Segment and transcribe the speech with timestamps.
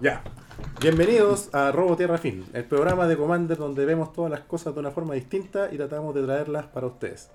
[0.00, 0.22] Ya.
[0.80, 4.80] Bienvenidos a Robo Tierra Fin, el programa de Commander donde vemos todas las cosas de
[4.80, 7.28] una forma distinta y tratamos de traerlas para ustedes.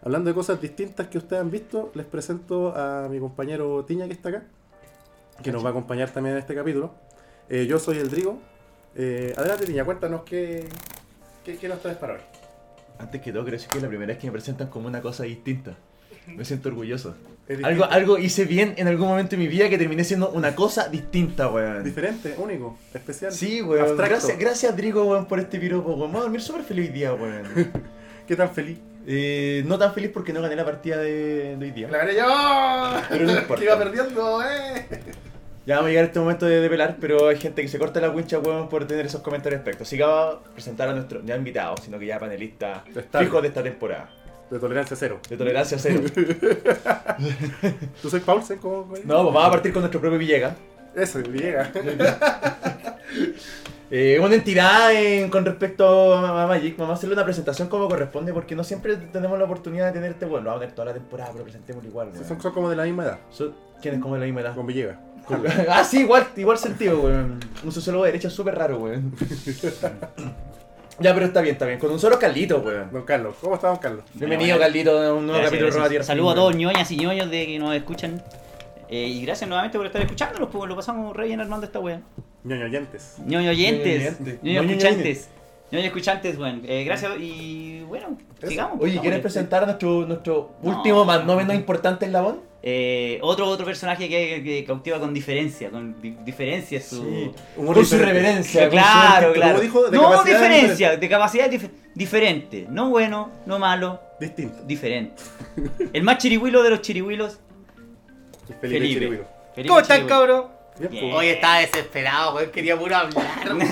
[0.00, 4.14] Hablando de cosas distintas que ustedes han visto, les presento a mi compañero Tiña que
[4.14, 4.44] está acá,
[5.42, 6.94] que nos va a acompañar también en este capítulo.
[7.50, 8.38] Eh, yo soy el Drigo.
[8.94, 10.66] Eh, adelante Tiña, cuéntanos qué,
[11.44, 12.20] qué, qué nos traes para hoy.
[12.98, 15.24] Antes que todo, creo que es la primera vez que me presentan como una cosa
[15.24, 15.76] distinta.
[16.26, 17.14] Me siento orgulloso.
[17.62, 20.88] Algo, algo hice bien en algún momento de mi vida que terminé siendo una cosa
[20.88, 21.84] distinta, weón.
[21.84, 23.32] Diferente, único, especial.
[23.32, 23.82] Sí, weón.
[23.84, 24.10] Abstracto.
[24.14, 26.08] Gracias, gracias, Drigo, weón, por este piropo, weón.
[26.08, 27.44] Me voy a dormir súper feliz hoy día, weón.
[28.26, 28.78] ¿Qué tan feliz?
[29.06, 31.88] Eh, no tan feliz porque no gané la partida de, de hoy día.
[31.88, 33.00] ¡La gané yo!
[33.08, 33.60] Pero no importa.
[33.60, 34.86] que iba perdiendo, eh.
[35.64, 37.78] Ya vamos a llegar a este momento de, de pelar, pero hay gente que se
[37.78, 39.84] corta la wincha, weón, por tener esos comentarios respecto.
[39.84, 43.26] Así que vamos a presentar a nuestro, ya invitados, sino que ya panelistas Estable.
[43.26, 44.10] fijos de esta temporada.
[44.50, 45.18] De tolerancia cero.
[45.28, 46.00] De tolerancia cero.
[48.02, 48.58] ¿Tú soy Paulsen?
[48.58, 48.86] ¿Cómo?
[48.86, 50.54] No, pues vamos a partir con nuestro propio Villegas.
[50.94, 51.70] Eso, llega.
[53.88, 58.32] Eh, una entidad en- con respecto a Magic, vamos a hacerle una presentación como corresponde
[58.32, 61.30] porque no siempre tenemos la oportunidad de tenerte, bueno, vamos a tener toda la temporada,
[61.30, 62.24] pero presentémoslo igual, weón.
[62.26, 63.18] Son, son como de la misma edad,
[63.80, 64.56] ¿Quién es como de la misma edad?
[64.56, 64.98] con Villegas.
[65.70, 67.38] ah, sí, igual, igual sentido, weón.
[67.62, 69.12] Un sociólogo de derecha es súper raro, weón.
[71.00, 71.78] Ya, pero está bien, está bien.
[71.78, 72.90] Con un solo Carlito, weón.
[72.92, 74.04] Don Carlos, ¿cómo está Don Carlos?
[74.14, 75.76] Bienvenido, Carlito, a un nuevo Gracias, capítulo de.
[75.76, 76.04] Roba Tierra.
[76.04, 78.22] Saludos a todos ñoñas y ñoños de que nos escuchan.
[78.88, 82.00] Eh, y gracias nuevamente por estar escuchándonos, pues lo pasamos re bien armando esta wea.
[82.44, 83.16] Ñoño oyentes.
[83.26, 84.42] ñoño oyentes, Ñoño oyentes.
[84.42, 85.28] ñoño Ñoño escuchantes.
[85.72, 86.62] Ñoño escuchantes, weón.
[86.66, 88.48] Eh, gracias y bueno, Eso.
[88.48, 88.78] sigamos.
[88.80, 90.76] Oye, pues, ¿quieres presentar a nuestro, nuestro No.
[90.76, 92.40] último, más no menos importante eslabón?
[92.68, 96.96] Eh, otro otro personaje que, que cautiva con diferencia, con di- diferencia su...
[97.04, 97.30] Sí.
[97.56, 98.68] Humor Con su reverencia.
[98.68, 99.52] Claro, claro.
[99.52, 102.66] como dijo, de no diferencia, de capacidad dif- diferente.
[102.68, 104.62] No bueno, no malo, Distinto.
[104.64, 105.22] diferente.
[105.92, 107.38] El más chirihuilo de los chirihuilos,
[108.60, 108.94] Felipe, Felipe.
[108.94, 109.24] Chirihuilo.
[109.54, 110.46] Felipe ¿Cómo están, cabrón?
[110.78, 111.04] Bien, Bien.
[111.04, 111.14] pues.
[111.14, 112.50] Hoy estaba desesperado, weón.
[112.50, 113.68] Quería puro hablar, weón.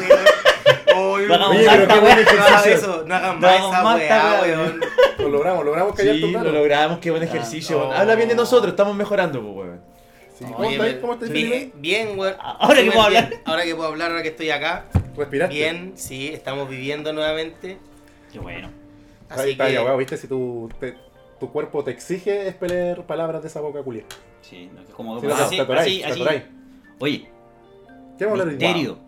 [0.96, 2.72] Oy, No hagamos Oye, más pero qué buen ejercicio.
[2.74, 4.80] eso, no hagan No más hagamos esa más weón.
[5.18, 7.80] Lo logramos, logramos callar Sí, tu lo logramos, qué buen ejercicio.
[7.80, 7.96] Ah, weón.
[8.00, 9.80] Habla bien de nosotros, estamos mejorando, pues, weón.
[10.38, 10.44] Sí.
[10.46, 10.94] ¿Cómo Oye, estáis?
[10.96, 12.34] ¿Cómo estáis, bien, bien, weón.
[12.40, 13.24] Ahora que puedo bien.
[13.24, 13.40] hablar.
[13.44, 14.84] Ahora que puedo hablar, ahora que estoy acá.
[15.16, 15.54] ¿Respiraste?
[15.54, 17.78] Bien, sí, estamos viviendo nuevamente.
[18.32, 18.68] Qué bueno.
[19.30, 19.72] Ahí Así está, que.
[19.74, 20.96] ya, weón, viste, si tu, te-
[21.38, 24.04] tu cuerpo te exige expeler palabras de esa boca culia.
[24.42, 26.42] Sí, no, como Si no, así, te atoráis, así, te así.
[26.98, 27.28] Oye,
[28.18, 28.98] ¿Qué vamos a hablar misterio,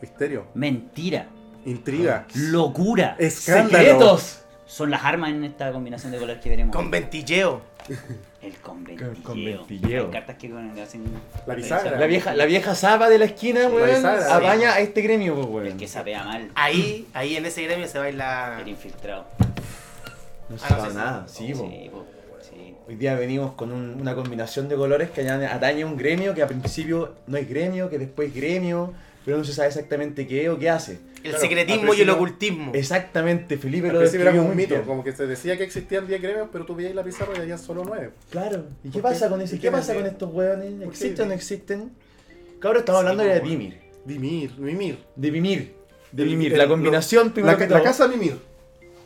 [0.00, 1.26] Misterio, mentira,
[1.64, 3.16] intriga, locura.
[3.18, 3.78] escándalo.
[3.84, 4.40] ¡Secretos!
[4.66, 6.74] Son las armas en esta combinación de colores que veremos.
[6.74, 7.60] Con ventilleo.
[8.42, 9.12] el conventilleo.
[9.14, 10.04] Con- conventilleo.
[10.06, 11.04] Hay cartas que con- hacen
[11.46, 11.98] La bisagra.
[11.98, 15.46] La vieja, la vieja zapa de la esquina, weón, bisagra, apaña a este gremio, pues,
[15.46, 15.76] El weón.
[15.78, 18.58] que sapea mal, Ahí, ahí en ese gremio se baila.
[18.60, 19.26] el infiltrado.
[20.48, 21.58] No Ah, se no va sé si- nada, sí, po.
[21.70, 22.04] Sí, po,
[22.42, 22.74] sí.
[22.88, 26.34] Hoy día venimos con un- una combinación de colores que ya atañe a un gremio
[26.34, 28.92] que a principio no es gremio, que después es gremio,
[29.24, 30.98] pero no se sabe exactamente qué es o qué hace.
[31.24, 32.72] El Claro, secretismo y el ocultismo.
[32.74, 34.86] Exactamente, Felipe Al lo era un mito, bien.
[34.86, 37.56] como que se decía que existían 10 gremios, pero tú veías la pizarra y había
[37.56, 38.10] solo 9.
[38.30, 39.54] Claro, ¿y qué pasa con eso?
[39.54, 40.30] ¿Y ¿Y qué pasa con de- estos
[40.82, 41.90] qué ¿Existen o no de- existen?
[42.60, 43.78] Cabrón, estamos hablando Sí, de po, Vimir.
[44.04, 44.98] Dimir, Mimir.
[45.16, 45.74] De Vimir.
[46.12, 48.36] De el- La combinación, La, la casa Mimir.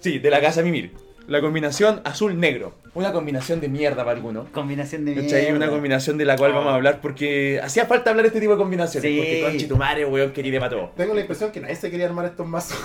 [0.00, 0.92] Sí, de la casa Mimir.
[1.28, 2.72] La combinación azul-negro.
[2.94, 4.48] Una combinación de mierda para algunos.
[4.48, 5.42] Combinación de ¿Cachai?
[5.42, 5.56] mierda.
[5.58, 8.52] Una combinación de la cual vamos a hablar porque hacía falta hablar de este tipo
[8.52, 9.10] de combinaciones.
[9.10, 9.18] Sí.
[9.18, 10.92] Porque conchitumare, weón, quería para todo.
[10.96, 12.78] Tengo la impresión que nadie se quería armar estos mazos.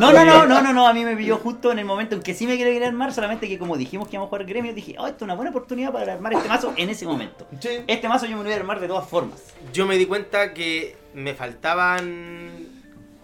[0.00, 2.22] No, no, no, no, no, no, a mí me pilló justo en el momento en
[2.22, 4.94] que sí me quería armar, solamente que como dijimos que íbamos a jugar gremio, dije,
[4.98, 7.46] oh, esto es una buena oportunidad para armar este mazo en ese momento.
[7.60, 7.68] Sí.
[7.86, 9.52] Este mazo yo me lo voy a armar de todas formas.
[9.74, 12.59] Yo me di cuenta que me faltaban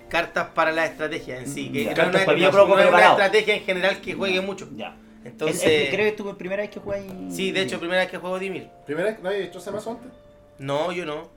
[0.08, 1.70] cartas para la estrategia en sí.
[1.70, 1.90] Que Ya.
[1.90, 2.50] no Cartas es para una,
[2.90, 4.68] no es estrategia en general que juegue mucho.
[4.76, 4.96] Ya.
[5.24, 5.62] Entonces.
[5.64, 7.06] Es- es- creo que es tu primera vez que juegas.
[7.30, 8.68] Sí, de hecho, primera vez que juego Dimir.
[8.86, 10.10] Primera vez que nadie hecho ese mazo antes.
[10.58, 11.28] No, yo no.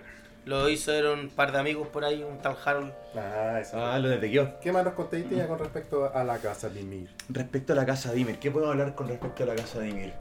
[0.45, 2.91] Lo hicieron un par de amigos por ahí, un tal Harold.
[3.15, 3.83] Ah, eso.
[3.85, 4.59] Ah, lo desde yo.
[4.61, 7.09] ¿Qué más nos contaste ya con respecto a la casa Mimir?
[7.27, 10.13] Respecto a la casa Dimir, ¿qué puedo hablar con respecto a la casa Dimir?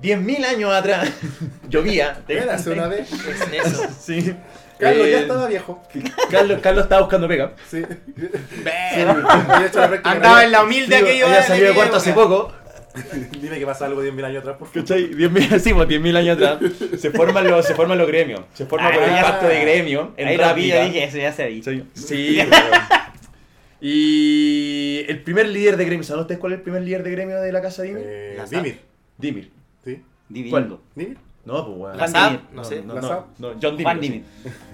[0.00, 1.08] 10.000 años atrás
[1.68, 2.22] llovía.
[2.26, 3.12] Era hace una vez.
[3.12, 3.82] Es eso.
[4.00, 4.34] Sí.
[4.82, 5.82] Carlos ya Eh, estaba viejo.
[6.30, 7.52] Carlos, Carlos estaba buscando pega.
[7.70, 7.82] Sí.
[10.04, 11.26] Andaba en la humilde Sí, aquello.
[11.26, 12.52] había salido de cuarto hace poco.
[13.40, 14.82] Dime que pasa algo 10.000 años atrás, por favor.
[14.82, 15.10] ¿Cachai?
[15.14, 16.58] 10.000 sí, pues, 10.000 años atrás.
[17.00, 18.42] Se forman los, se forman los gremios.
[18.52, 19.22] Se forma por el Ah.
[19.22, 20.12] pacto de gremio.
[20.18, 20.84] En Ahí rápido Ravnica.
[20.92, 21.62] dije, eso ya se vi.
[21.62, 22.50] Sí, sí, weón.
[23.80, 27.40] Y el primer líder de gremio, ¿saben ustedes cuál es el primer líder de gremio
[27.40, 28.02] de la casa Dimir?
[28.06, 28.80] Eh, La Dimir.
[29.18, 29.50] Dimir.
[29.84, 30.02] ¿Sí?
[30.28, 31.16] ¿Dimir?
[31.44, 31.96] No, pues weón.
[31.96, 32.82] La Juan no sé.
[32.82, 33.82] No, John Dimir.
[33.84, 34.08] Juan sí.
[34.08, 34.24] Dimir.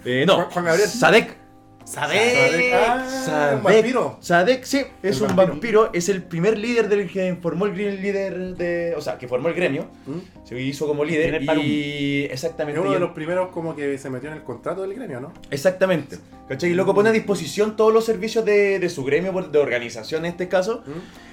[0.04, 0.88] Eh, no, Juan- Gabriel.
[0.88, 1.36] Sadek.
[1.84, 2.74] ¿Sabés?
[2.74, 3.56] Ah, Sadek.
[3.56, 4.18] un vampiro.
[4.20, 5.48] Sadek, sí, es El un vampiro.
[5.84, 5.90] vampiro.
[5.94, 8.94] es el primer líder del que formó el gre- líder de.
[8.94, 9.86] O sea, que formó el gremio.
[10.06, 10.18] ¿Mm?
[10.46, 12.24] Se hizo como líder y.
[12.26, 12.78] Es Exactamente.
[12.78, 15.32] uno y de los primeros como que se metió en el contrato del gremio, ¿no?
[15.50, 16.18] Exactamente.
[16.46, 16.70] ¿Cachai?
[16.70, 20.32] Y loco pone a disposición todos los servicios de, de su gremio, de organización en
[20.32, 20.90] este caso, ¿Mm?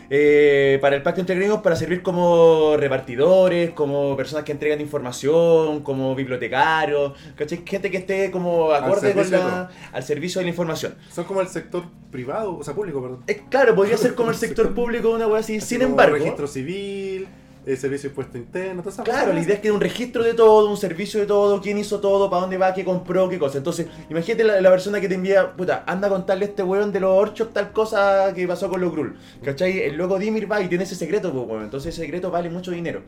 [0.10, 5.82] Eh, para el pacto entre gremios, para servir como repartidores, como personas que entregan información,
[5.82, 7.64] como bibliotecarios, ¿cachai?
[7.66, 10.96] Gente que esté como acorde con servicio la- al servicio de la información.
[11.12, 13.24] Son como el sector privado, o sea, público, perdón.
[13.28, 15.60] Eh, claro, podría ser como el sector público, una wea así.
[15.62, 17.28] Sin como embargo, Registro civil,
[17.66, 19.36] eh, servicio de impuesto interno, todas esas Claro, cosas.
[19.36, 22.30] la idea es que un registro de todo, un servicio de todo, quién hizo todo,
[22.30, 23.58] para dónde va, qué compró, qué cosa.
[23.58, 26.92] Entonces, imagínate la, la persona que te envía, puta, anda a contarle a este weón
[26.92, 29.18] de los Orchop tal cosa que pasó con los Grul.
[29.44, 29.80] ¿Cachai?
[29.80, 31.64] El loco Dimir va y tiene ese secreto, pues weón.
[31.64, 33.02] Entonces ese secreto vale mucho dinero.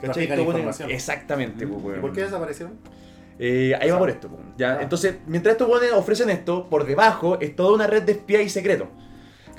[0.00, 0.26] ¿Cachai?
[0.28, 0.90] Weones- información.
[0.90, 2.74] Exactamente, pues ¿Y por qué desaparecieron?
[3.38, 4.28] Eh, ahí va por esto.
[4.28, 4.40] pues.
[4.56, 4.82] Ya, Ah.
[4.82, 8.48] Entonces, mientras estos weones ofrecen esto, por debajo es toda una red de espías y
[8.50, 8.88] secretos.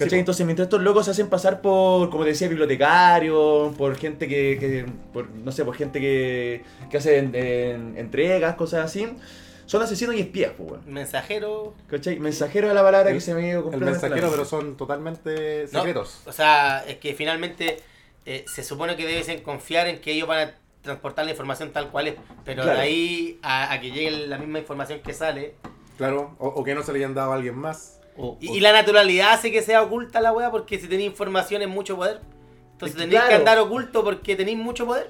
[0.06, 0.18] ¿Cachai?
[0.18, 0.19] Sí.
[0.19, 4.57] Entonces, mientras estos locos se hacen pasar por, como te decía, bibliotecarios, por gente que,
[4.59, 9.07] que- por, no sé, por gente que, que hace en- en- entregas, cosas así,
[9.65, 10.81] son asesinos y espías, pues, weón.
[10.88, 11.74] Mensajero.
[11.88, 12.19] ¿Cachai?
[12.19, 15.68] Mensajeros de la palabra El- que se me ha ido El mensajero, pero son totalmente
[15.71, 16.21] No, secretos.
[16.25, 17.77] O sea, es que finalmente
[18.25, 20.53] eh, se supone que debes confiar en que ellos van a
[20.83, 22.15] transportar la información tal cual es.
[22.44, 22.77] Pero Claro.
[22.80, 25.56] de ahí a, a que llegue la misma información que sale.
[25.98, 28.00] Claro, o, o que no se le hayan dado a alguien más.
[28.18, 31.10] O- Y, o- y la naturalidad hace que sea oculta la wea porque si tenéis
[31.10, 32.19] información es mucho poder.
[32.74, 33.40] Entonces Es que tenéis que claro.
[33.42, 35.10] andar oculto porque tenéis mucho poder.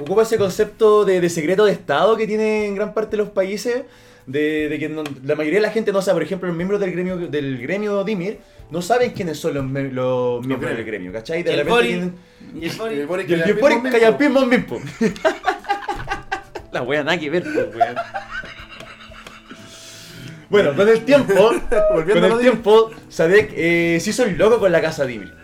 [0.00, 3.82] Ocupa ese concepto de, de secreto de Estado que tienen gran parte de los países,
[4.26, 6.80] de, de que no- la mayoría de la gente no sabe, por ejemplo, los miembros
[6.80, 8.38] del gremio del gremio Dimir
[8.70, 11.42] no saben quiénes son los, me- los miembros del gremio, ¿cachai?
[11.42, 12.14] De Y el Bori- tienen-
[12.54, 13.98] Y el Boris- Y el Boric Y el Callampismo Boric mismo.
[13.98, 14.80] Callampismo mismo.
[16.72, 17.56] La wea nada que ver, pues.
[20.50, 21.34] Bueno, con el tiempo,
[21.92, 25.36] con el tiempo, Sadek eh, se hizo el loco con la casa Dimir.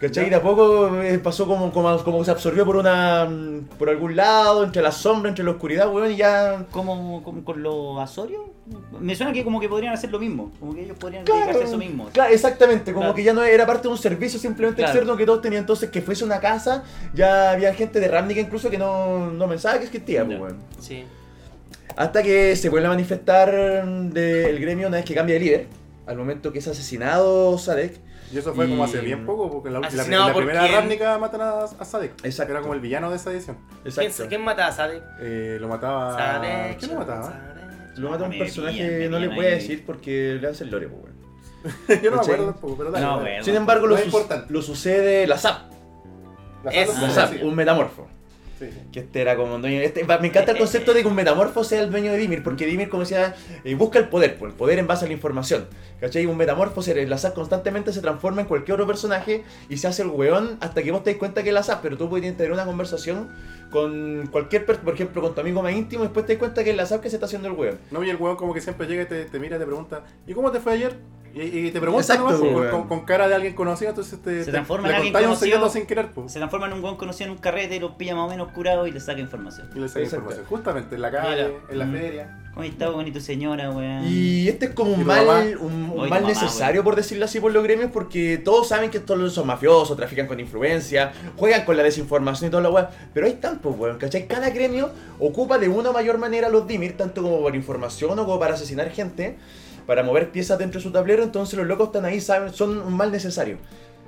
[0.00, 0.28] ¿Cachai?
[0.28, 3.28] Y de a poco eh, pasó como, como, como se absorbió por una
[3.78, 6.64] por algún lado, entre la sombra, entre la oscuridad, weón, y ya.
[6.70, 8.40] como, como con los Azorios.
[8.98, 10.52] Me suena que como que podrían hacer lo mismo.
[10.58, 12.08] Como que ellos podrían dedicarse a eso mismo.
[12.14, 13.14] Claro, exactamente, como Claro.
[13.14, 14.92] que ya no era parte de un servicio simplemente Claro.
[14.92, 18.70] externo que todos tenían entonces que fuese una casa, ya había gente de Ravnica incluso
[18.70, 20.56] que no, no pensaba que existía, pues, weón.
[20.78, 21.04] Sí.
[21.96, 25.66] Hasta que se vuelve a manifestar del gremio una vez que cambia de líder.
[26.06, 27.98] Al momento que es asesinado Sadek.
[28.32, 30.66] Y eso fue como hace bien poco, porque en la, la- primera?
[30.66, 32.12] Ravnica matan a, a Sadek.
[32.24, 32.52] Exacto.
[32.52, 33.56] Era como el villano de esa edición.
[33.82, 34.28] ¿Quién, Exacto.
[34.28, 35.02] ¿Quién mata a Sadek?
[35.20, 36.16] Eh, lo mataba.
[36.16, 36.78] Sadek.
[36.78, 37.22] ¿Quién lo mataba?
[37.24, 37.98] Sadek.
[37.98, 40.88] Lo mata un personaje, me no le voy a decir porque le hace el lore,
[40.88, 41.10] pues.
[42.02, 43.04] Yo no me acuerdo tampoco, pero dale.
[43.04, 43.22] No, dale.
[43.30, 43.44] bueno.
[43.44, 44.52] Sin embargo, No lo, es su- importante.
[44.52, 45.70] lo sucede la SAP.
[46.64, 48.08] La Es- Sadek- La Ah, SAP, un metamorfo.
[48.60, 48.78] Sí, sí.
[48.92, 49.80] Que este era como un dueño.
[49.80, 52.66] Este, me encanta el concepto de que un metamorfo sea el dueño de Dimir, porque
[52.66, 53.34] Dimir, como decía,
[53.64, 55.66] eh, busca el poder, pues, el poder en base a la información.
[55.98, 56.26] ¿Cachai?
[56.26, 60.02] Un metamorfo, se, la SAP constantemente se transforma en cualquier otro personaje y se hace
[60.02, 62.36] el weón hasta que vos te das cuenta que es la SAP, pero tú puedes
[62.36, 63.30] tener una conversación
[63.70, 66.62] con cualquier persona, por ejemplo, con tu amigo más íntimo, y después te das cuenta
[66.62, 67.78] que es la SAP que se está haciendo el weón.
[67.90, 70.04] No, y el weón como que siempre llega y te, te mira y te pregunta,
[70.26, 70.96] ¿y cómo te fue ayer?
[71.34, 72.70] Y, y te pregunta Exacto, nomás, con, weón.
[72.70, 75.68] con- con cara de alguien conocido, entonces te, Se te- transforma le en alguien conocido.
[75.70, 76.32] sin querer, pues.
[76.32, 78.86] Se transforma en un guan conocido en un carrete, lo pilla más o menos curado
[78.86, 79.68] y le saca información.
[79.74, 80.16] Y le saca Exacto.
[80.16, 80.46] información.
[80.46, 81.58] Justamente, en la calle, Mira.
[81.70, 81.92] en la Mm.
[81.92, 82.36] feria.
[82.52, 83.06] ¿Cómo está, weón?
[83.06, 84.04] Y tu señora, weón.
[84.08, 87.38] Y este es como ¿Y un mal, un, un mal mamá, necesario, por decirlo así,
[87.38, 91.76] por los gremios, porque todos saben que estos son mafiosos, trafican con influencia, juegan con
[91.76, 92.90] la desinformación y toda la weá.
[93.14, 94.26] Pero hay tantos, weón, ¿cachai?
[94.26, 94.90] Cada gremio
[95.20, 98.54] ocupa de una o mayor manera los Dimir, tanto como para información o como para
[98.54, 99.36] asesinar gente,
[99.90, 101.24] para mover piezas dentro de su tablero.
[101.24, 103.56] Entonces los locos están ahí, saben, son un mal necesario.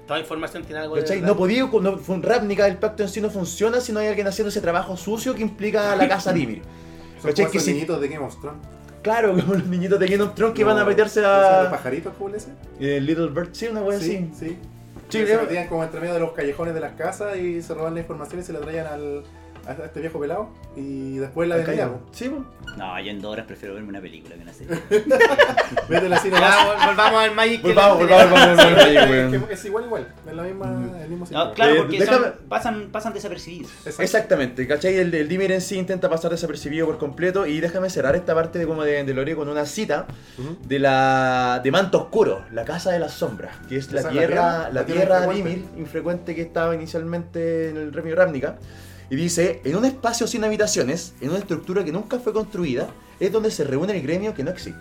[0.06, 1.20] Toda información tiene algo de.
[1.22, 4.06] No podía, no, fue un Ravnica, el pacto en sí no funciona si no hay
[4.06, 6.62] alguien haciendo ese trabajo sucio que implica la casa Dimir.
[7.20, 7.46] Son ¿Cachai?
[7.46, 8.60] como Que esos si- niñitos de Game of Thrones.
[9.02, 11.68] Claro, como los niñitos de Game of Thrones que No, van a meterse ¿Los a.
[11.68, 12.54] pajaritos, cómo le dicen?
[12.78, 14.46] Eh, Little Bird, sí, una wea Sí, así.
[14.50, 14.58] sí.
[15.08, 17.94] Sí, se metían como entre medio de los callejones de las casas y se robaban
[17.94, 19.24] la información y se la traían al,
[19.66, 21.90] a este viejo pelado y después la vendían.
[21.90, 22.00] po.
[22.12, 22.44] Sí, po.
[22.76, 24.76] No, yo en dos horas prefiero verme una película que una serie.
[25.88, 27.62] Vete la cine Ya, volvamos al Magic.
[27.62, 29.44] Volvamos, volvamos, volvamos, volvamos, ahí, es, weón.
[29.46, 30.08] que es igual, igual.
[30.28, 30.66] Es la misma,
[31.02, 31.52] el mismo No, sistema.
[31.54, 33.70] claro, Eh, porque déjame- son- pasan, pasan desapercibidos.
[33.78, 34.02] Exacto.
[34.02, 34.96] Exactamente, ¿cachai?
[34.96, 38.58] El, el Dimir en sí intenta pasar desapercibido por completo y déjame cerrar esta parte
[38.58, 40.06] de como de, de Lore con una cita
[40.38, 40.56] Ujú.
[40.66, 44.14] de la de Manto Oscuro, la casa de las sombras, que es la Esa es
[44.14, 45.50] la tierra, tierra- la la tierra tierra infrecuente.
[45.50, 48.56] Dimir, infrecuente que estaba inicialmente en el Remio Ravnica.
[49.12, 52.88] Y dice, en un espacio sin habitaciones, en una estructura que nunca fue construida,
[53.20, 54.80] es donde se reúne el gremio que no existe.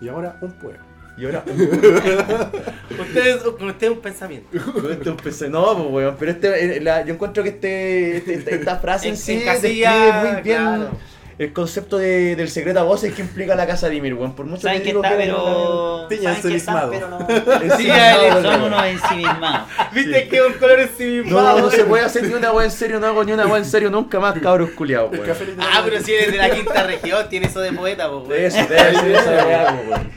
[0.00, 0.78] Y ahora un pueblo.
[1.18, 1.44] Y ahora,
[3.00, 4.48] Ustedes, con ustedes un pensamiento.
[4.90, 8.54] Este un PC- no, pues weón, pero este, eh, la- yo encuentro que este, este-
[8.56, 10.90] esta, frase en, En- sí encasilla, describe muy bien claro.
[11.38, 14.34] El concepto de- del secreto a voces que implica la casa de Dimir, weón.
[14.34, 16.08] Por mucho Saben que que está, que- pero.
[16.10, 16.90] Están, ensimismado.
[16.90, 17.18] pero no.
[17.76, 19.68] Sí, ya, no, Son no, unos ensimismados.
[19.92, 21.40] ¿Viste que un color en sí mismo?
[21.40, 23.58] No, no se puede hacer ni una weá en serio, no hago ni una weá
[23.58, 25.24] en serio nunca más, cabros culiados, weón.
[25.60, 28.44] Ah, pero si eres de la quinta región, tiene eso de poeta, pues, güey.
[28.44, 30.10] Eso, te decir esa weá, weón.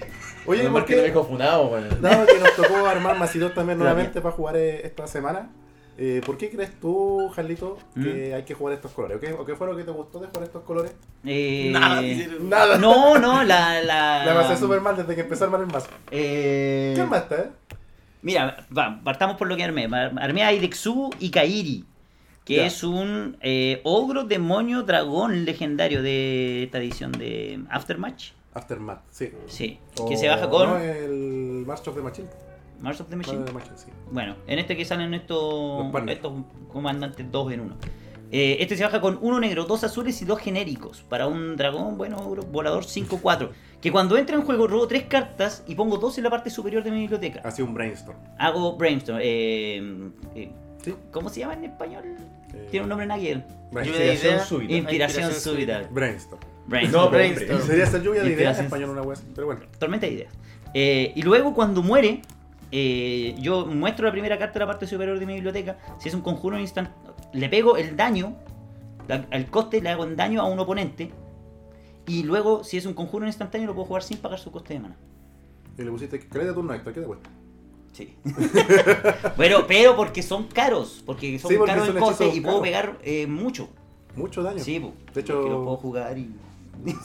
[0.45, 1.17] Oye, ¿por mal que no me qué?
[1.17, 2.01] weón.
[2.01, 5.50] Dado que nos tocó armar Macidot también nuevamente para jugar eh, esta semana,
[5.98, 9.18] eh, ¿por qué crees tú, Jarlito, que hay que jugar estos colores?
[9.18, 10.94] ¿O qué, o qué fue lo que te gustó de jugar estos colores?
[11.25, 12.01] Eh, Nada,
[12.42, 12.77] Nada.
[12.77, 13.82] No, no, la.
[13.82, 15.88] La, La pasé súper mal desde que empezó a armar el mazo.
[16.12, 17.50] Eh, ¿Qué armaste, eh?
[18.22, 19.86] Mira, va, partamos por lo que armé.
[19.92, 21.86] Ar- Armé a Idexu y Kairi,
[22.46, 22.66] que Ya.
[22.66, 28.32] es un eh, ogro, demonio, dragón legendario de esta edición de Aftermatch.
[28.54, 29.32] Aftermath, sí.
[29.48, 32.27] Sí, O- que se baja con No, el March of the Machine.
[32.81, 33.43] Mars of the March Machine.
[33.43, 33.91] of the Machine, sí.
[34.12, 36.34] Bueno, en este que salen estos, estos
[36.72, 37.77] comandantes dos en uno.
[38.29, 41.01] Eh, este se baja con uno negro, dos azules y dos genéricos.
[41.01, 42.17] Para un dragón, bueno,
[42.51, 43.50] volador 5-4.
[43.81, 46.84] Que cuando entra en juego robo tres cartas y pongo dos en la parte superior
[46.84, 47.41] de mi biblioteca.
[47.43, 48.17] Ha sido un brainstorm.
[48.38, 49.19] Hago brainstorm.
[49.22, 50.51] eh, eh,
[50.84, 50.93] Sí.
[51.12, 52.03] ¿Cómo se llama en español?
[52.53, 53.07] Eh, Tiene un nombre.
[53.07, 54.74] Lluvia de Inspiración súbita.
[54.74, 55.81] Inspiración súbita.
[55.89, 56.41] Brainstorm.
[56.67, 57.05] Brainstorm.
[57.05, 57.62] No, Brainstorm.
[57.62, 59.62] Sería esa lluvia de ideas en español una wea, pero bueno.
[59.79, 60.34] Tormenta de ideas.
[60.74, 62.22] Eh, y luego cuando muere,
[62.71, 65.77] eh, yo muestro la primera carta de la parte superior de mi biblioteca.
[66.00, 66.89] Si es un conjuro instant,
[67.33, 68.36] le pego el daño,
[69.07, 71.12] la- el coste le hago en daño a un oponente.
[72.07, 74.79] Y luego, si es un conjuro instantáneo, lo puedo jugar sin pagar su coste de
[74.79, 74.95] mana.
[75.77, 77.29] Y le pusiste crédito turno extra, ¿qué te cuesta?
[77.93, 78.15] Sí.
[79.38, 81.03] pero, pero porque son caros.
[81.05, 83.69] Porque son Sí, porque caros son en coste y puedo pegar eh, mucho.
[84.15, 84.59] Mucho daño.
[84.59, 86.31] Sí, po, De hecho- porque lo puedo jugar y.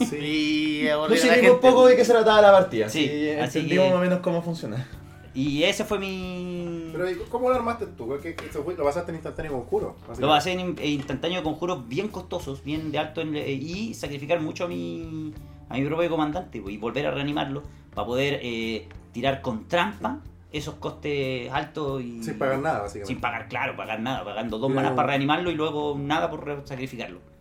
[0.07, 0.17] Sí.
[0.83, 1.51] Y No aburrir a sé la ni gente.
[1.55, 2.89] un poco de qué se trataba la partida.
[2.89, 4.87] Sí, Sí, así entendimos que- más o menos cómo funciona.
[5.35, 6.89] Y ese fue mi.
[6.91, 8.07] Pero ¿y ¿cómo lo armaste tú?
[8.21, 9.95] ¿Qué- qué- ¿Lo pasaste en instantáneo conjuro?
[10.19, 14.67] Lo hacer en, instantáneo conjuros bien costosos, bien de alto en- y sacrificar mucho a
[14.67, 15.33] mi
[15.69, 17.63] a mi propio comandante pues, y volver a reanimarlo
[17.95, 20.19] para poder eh, tirar con trampa
[20.51, 23.07] esos costes altos y Sin pagar nada, básicamente.
[23.07, 27.17] sin pagar claro pagar nada pagando dos manas para reanimarlo y luego nada por sacrificarlo
[27.17, 27.32] Eh, eh,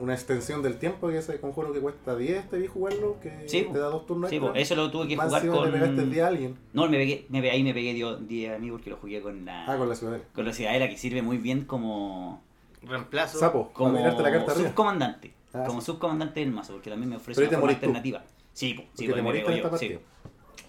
[0.00, 3.66] una extensión del tiempo que ese conjuro que cuesta 10 te vi jugarlo, que Sí,
[3.72, 4.52] te da dos turnos sí, extra.
[4.52, 6.56] pues, eso lo tuve que Más jugar pegaste con 10 a alguien.
[6.72, 9.44] no me pegué, me, pe- ahí me pegué 10 a mí porque lo jugué con
[9.44, 10.18] la Ah, con la ciudad.
[10.34, 12.42] con la ciudadela que sirve muy bien como
[12.82, 13.38] Reemplazo.
[13.38, 15.32] Sapo, como la carta subcomandante.
[15.52, 15.86] Ah, como sí.
[15.86, 17.74] subcomandante del mazo, porque también me ofrece una forma tú.
[17.74, 18.22] alternativa.
[18.52, 19.98] Sí, po, sí, po, te me pegó yo.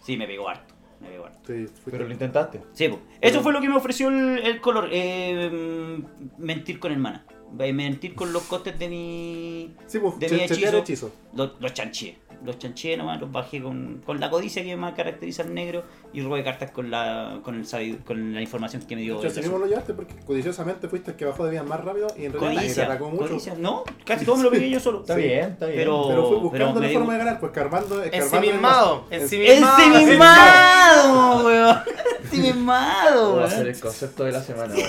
[0.04, 0.74] Sí, me pegó harto.
[1.00, 1.40] Me pegó harto.
[1.46, 2.62] Sí, Pero lo intentaste.
[2.74, 3.00] Sí, po.
[3.22, 4.90] Eso fue lo que me ofreció el, el color.
[4.92, 6.00] eh,
[6.38, 7.26] mentir con el mana.
[7.30, 9.76] Eh, Mentir con los costes de mi.
[9.88, 10.78] Sí, pues, de mi hechizo.
[10.78, 11.12] hechizo.
[11.34, 12.18] Los, los chanché.
[12.44, 16.22] Los chanché nomás, los bajé con, con la codicia que me caracteriza al negro y
[16.24, 19.20] robé cartas con la con, el, con la información que me dio.
[19.20, 19.44] Así azul.
[19.44, 22.34] mismo lo llevaste porque codiciosamente fuiste el que bajó de vida más rápido y en
[22.34, 23.28] realidad Codicia, atacó mucho.
[23.28, 23.54] codicia.
[23.60, 25.02] No, casi todo me lo pegué yo solo.
[25.02, 25.22] Está Sí.
[25.22, 25.78] bien, está bien.
[25.78, 28.04] Pero- Pero fue buscando me la digo- forma de ganar, pues Carmando.
[28.04, 29.06] Ensimismado.
[29.12, 29.84] En- Ensimismado.
[30.00, 31.78] ¡Ensimismado, weón!
[32.24, 33.76] ¡Ensimismado, Va a ser weón!
[33.76, 34.88] el concepto de la semana, weón.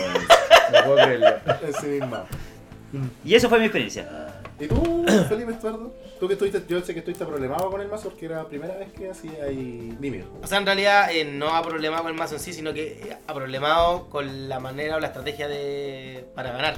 [0.73, 1.27] No puedo creerlo.
[1.67, 2.27] Ensimismado.
[3.25, 4.43] Y eso fue mi experiencia.
[4.61, 5.95] ¿Y tú, Felipe Estuardo?
[6.21, 8.77] Tú que estuviste, yo sé que estuviste problemado con el mazo porque era la primera
[8.77, 9.97] vez que hacía ahí.
[10.41, 13.17] O sea, en realidad eh, no ha problemado con el mazo en sí, sino que
[13.27, 16.75] ha problemado con la manera o la estrategia de para ganar.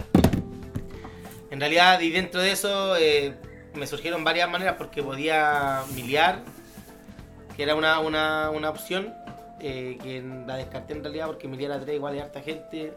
[1.51, 3.35] En realidad, y dentro de eso, eh,
[3.75, 6.43] me surgieron varias maneras porque podía miliar,
[7.57, 9.13] que era una, una, una opción,
[9.61, 12.95] eh, que la descarté en realidad porque miliar a 3 igual es harta gente.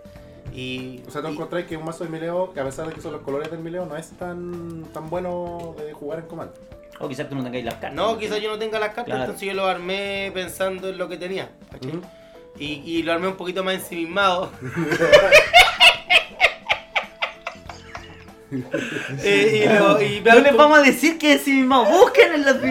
[0.53, 3.01] Y, O sea, ¿tú encontráis que un mazo de Mileo, que a pesar de que
[3.01, 6.53] son los colores del Mileo, no es tan, tan bueno de jugar en comando?
[6.99, 7.93] O quizás tú no tengáis las cartas.
[7.93, 9.23] No, quizás yo no tenga las cartas, Claro.
[9.25, 11.49] entonces yo lo armé pensando en lo que tenía.
[12.57, 14.51] y, y lo armé un poquito más ensimismado.
[19.23, 21.83] Eh, y lo- y me No les vamos a decir que ensimismado.
[21.85, 22.61] Busquen en las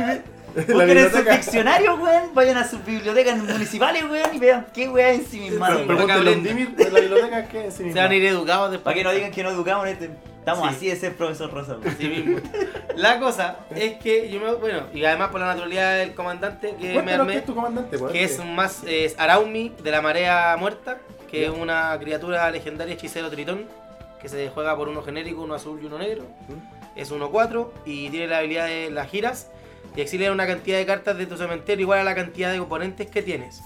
[0.69, 2.35] Busquen en sus diccionarios, weón.
[2.35, 5.77] Vayan a sus bibliotecas municipales, weón, y vean qué weón es ensimismado.
[5.77, 5.97] Pero- weón.
[6.07, 6.49] Pregúntale a aprenda.
[6.49, 8.85] Dimir de la biblioteca que es Se van a ir educados después.
[8.85, 10.11] Para que no digan que no educamos en este.
[10.39, 10.77] Estamos Sí.
[10.77, 11.89] así de ser profesor Rosa, weón.
[11.89, 12.39] Así mismo.
[12.95, 14.53] La cosa es que yo me.
[14.55, 17.37] Bueno, y además por la naturalidad del comandante que me Cuéntanos qué armé.
[17.37, 20.99] es tu comandante, que es un más es Araumi de la marea muerta,
[21.31, 23.65] que es una criatura legendaria hechicero tritón,
[24.23, 26.25] que se juega por uno genérico, uno azul y uno negro.
[26.95, 29.51] Es 1-4 y tiene la habilidad de las giras
[29.95, 33.09] y exilia una cantidad de cartas de tu cementerio igual a la cantidad de oponentes
[33.09, 33.63] que tienes.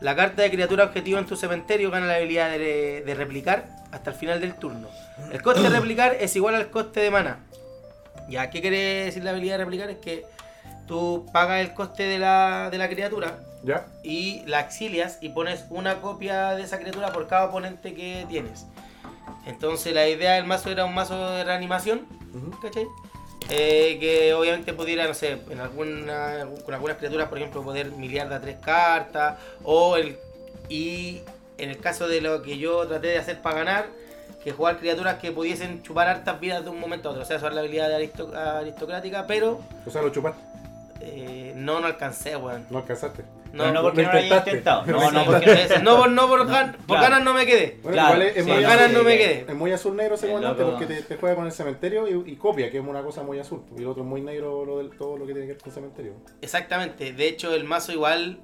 [0.00, 4.10] La carta de criatura objetivo en tu cementerio gana la habilidad de, de replicar hasta
[4.10, 4.88] el final del turno.
[5.32, 7.38] El coste de replicar es igual al coste de mana.
[8.28, 9.90] Ya, ¿qué quiere decir la habilidad de replicar?
[9.90, 10.24] Es que
[10.86, 13.86] tú pagas el coste de la, de la criatura ¿Ya?
[14.02, 18.66] y la exilias y pones una copia de esa criatura por cada oponente que tienes.
[19.46, 22.06] Entonces la idea del mazo era un mazo de reanimación.
[22.60, 22.86] ¿cachai?
[23.48, 28.28] Eh, que obviamente pudiera, no sé, en alguna, con algunas criaturas, por ejemplo, poder miliar
[28.28, 29.38] de a tres cartas.
[29.62, 30.18] O el.
[30.68, 31.22] Y
[31.58, 33.86] en el caso de lo que yo traté de hacer para ganar,
[34.42, 37.22] que jugar criaturas que pudiesen chupar hartas vidas de un momento a otro.
[37.22, 40.40] O sea, usar la habilidad aristocrática, pero O sea, lo chupaste,
[41.00, 42.66] eh, no, no alcancé, weón.
[42.70, 43.24] no alcanzaste.
[43.52, 44.50] No, no, porque no lo había intentaste.
[44.50, 44.86] intentado.
[44.86, 45.68] No, no, porque.
[45.82, 47.02] no, por, no por, gan- por Claro.
[47.02, 47.78] ganas no me quedé.
[47.82, 49.44] Bueno, Claro, igual es, sí, azul, ganas no me quedé.
[49.48, 52.36] Es muy azul negro ese comandante porque te, te juega con el cementerio y, y
[52.36, 53.62] copia, que es una cosa muy azul.
[53.76, 55.68] Y el otro es muy negro lo del, todo lo que tiene que ver con
[55.70, 56.12] el cementerio.
[56.42, 57.12] Exactamente.
[57.14, 58.40] De hecho, el mazo igual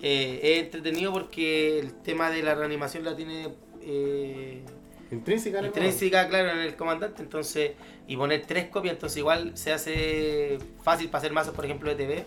[0.00, 3.48] eh, es entretenido porque el tema de la reanimación la tiene
[3.82, 4.62] eh,
[5.10, 7.22] Intrínseca en el intrínseca, claro, en el comandante.
[7.22, 7.72] Entonces,
[8.06, 11.96] y poner tres copias, entonces igual se hace fácil para hacer mazos, por ejemplo, de
[11.96, 12.26] TV.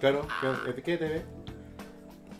[0.00, 0.26] Claro,
[0.74, 1.22] que- ¿qué te ve?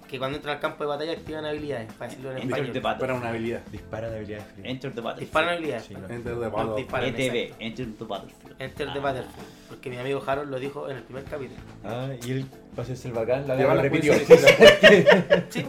[0.08, 2.98] que cuando entran al campo de batalla activan habilidades, para decirlo en Enter español.
[2.98, 3.60] the una habilidad.
[3.70, 4.46] Dispara de habilidades.
[4.64, 5.20] Enter the battle.
[5.20, 5.84] Disparan habilidades.
[5.84, 6.00] Sí, no.
[6.08, 6.76] Enter the No, battle.
[6.76, 7.54] disparan, ETB.
[7.58, 8.56] Enter the battlefield.
[8.58, 9.02] Enter the Ah.
[9.02, 9.46] Battlefield.
[9.68, 11.60] Porque mi amigo Harold lo dijo en el primer capítulo.
[11.84, 14.14] Ah, y él, para hacerse el bacán, la la repitió.
[15.50, 15.66] Sí.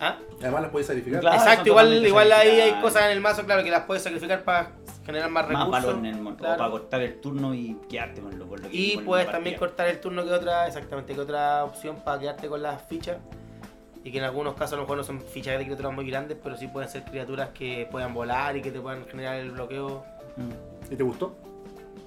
[0.00, 0.18] ¿Ah?
[0.42, 1.20] Además las puedes sacrificar.
[1.20, 1.36] Claro.
[1.38, 4.72] Exacto, igual, igual ahí hay cosas en el mazo, claro, que las puedes sacrificar para
[5.06, 5.84] generar más Más recursos.
[5.86, 6.54] valor en el mon- claro.
[6.54, 9.30] O para cortar el turno y quedarte con lo, con lo que Y con puedes
[9.30, 13.18] también cortar el turno que otra, exactamente, que otra opción para quedarte con las fichas.
[14.04, 16.36] Y que en algunos casos a lo mejor no son fichas de criaturas muy grandes,
[16.42, 20.04] pero sí pueden ser criaturas que puedan volar y que te puedan generar el bloqueo.
[20.36, 20.92] Mm.
[20.92, 21.36] ¿Y te gustó?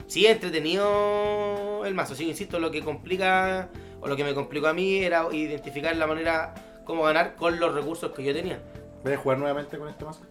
[0.08, 3.70] Sí, entretenido el mazo, sí, insisto, lo que complica,
[4.02, 6.54] o lo que me complicó a mí era identificar la manera
[6.86, 8.60] cómo ganar con los recursos que yo tenía.
[9.04, 10.22] ¿Voy a jugar nuevamente con este mazo?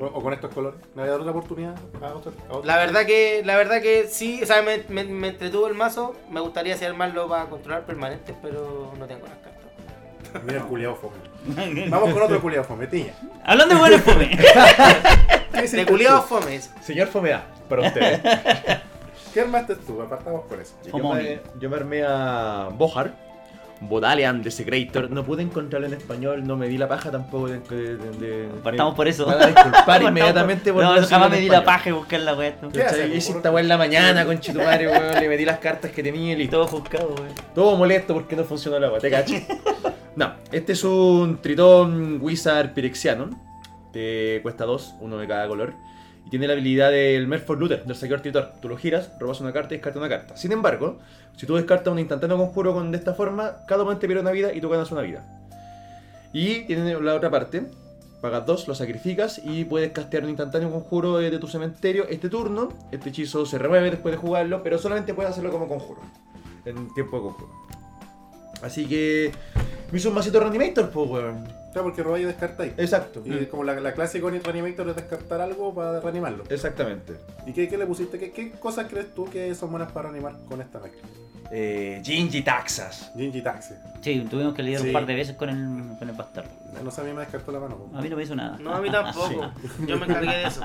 [0.00, 0.80] ¿O, con estos colores?
[0.94, 2.32] ¿Me voy a dar otra oportunidad a otro?
[2.48, 2.64] a otro?
[2.64, 6.14] La verdad que, la verdad que sí, o sea, me, me- me entretuvo el mazo,
[6.30, 10.42] me gustaría hacer armarlo para controlar permanentes, pero no tengo las cartas.
[10.44, 11.16] Mira el culiao fome.
[11.90, 13.12] Vamos con otro culiao fome, Tiña.
[13.44, 14.30] Hablando de buenos fome.
[14.30, 16.36] ¿Qué hiciste De culiados tú?
[16.36, 16.70] fomes.
[16.80, 18.22] Señor Fomeda, para usted.
[19.34, 20.00] ¿Qué armaste tú?
[20.00, 20.74] Apartamos por eso.
[20.84, 23.12] yo, me, yo me armé a Bohar,
[23.80, 25.10] Bodalian Desecrator.
[25.10, 27.60] No pude encontrarlo en español, no me di la paja tampoco de.
[27.60, 29.24] de, de- Partamos por eso.
[29.26, 32.54] Disculpar inmediatamente por No, jamás me di la paja de buscar la weá.
[32.72, 32.96] ¿Qué hace?
[33.00, 33.16] ¿Cachai?
[33.16, 35.14] Hice esta weá en la mañana con Chitumare, weón.
[35.20, 37.28] Le metí las cartas que tenía y Y todo buscado, weón.
[37.54, 39.46] Todo molesto porque no funcionó la weá, ¿te cachai?
[40.16, 43.36] No, este es un Tritón Wizard Pyrexianon.
[43.92, 45.72] Que cuesta dos, uno de cada color.
[46.26, 48.52] Y tiene la habilidad del Merfolk Looter, del saqueador Tritor.
[48.60, 50.36] Tú lo giras, robas una carta y descartas una carta.
[50.36, 50.98] Sin embargo,
[51.36, 54.52] si tú descartas un instantáneo conjuro con de esta forma, cada oponente pierde una vida
[54.52, 55.24] y tú ganas una vida.
[56.32, 57.66] Y tiene la otra parte.
[58.20, 62.68] Pagas dos, lo sacrificas y puedes castear un instantáneo conjuro de tu cementerio este turno.
[62.92, 66.02] Este hechizo se remueve después de jugarlo, pero solamente puedes hacerlo como conjuro.
[66.66, 67.79] En tiempo de conjuro.
[68.62, 69.32] Así que.
[69.92, 71.44] Me hizo un masito Reanimator, pues, weón.
[71.72, 72.72] Claro, porque robáis y descartáis.
[72.76, 73.22] Exacto.
[73.24, 76.44] Y como la, la clase con Reanimator es descartar algo para reanimarlo.
[76.48, 77.14] Exactamente.
[77.46, 78.18] ¿Y qué, qué le pusiste?
[78.18, 81.02] ¿Qué, ¿Qué cosas crees tú que son buenas para reanimar con esta mezcla?
[81.52, 83.10] Eh, Gingy Taxas.
[83.16, 83.74] Gingy Taxi.
[84.00, 84.86] Sí, tuvimos que lidiar Sí.
[84.88, 86.50] un par de veces con el, con el bastardo.
[86.84, 87.76] No sé, a mí me descartó la mano.
[87.76, 87.96] po.
[87.96, 88.56] A mí no me hizo nada.
[88.60, 89.52] No, a mí tampoco.
[89.86, 90.62] Yo me encargué de eso.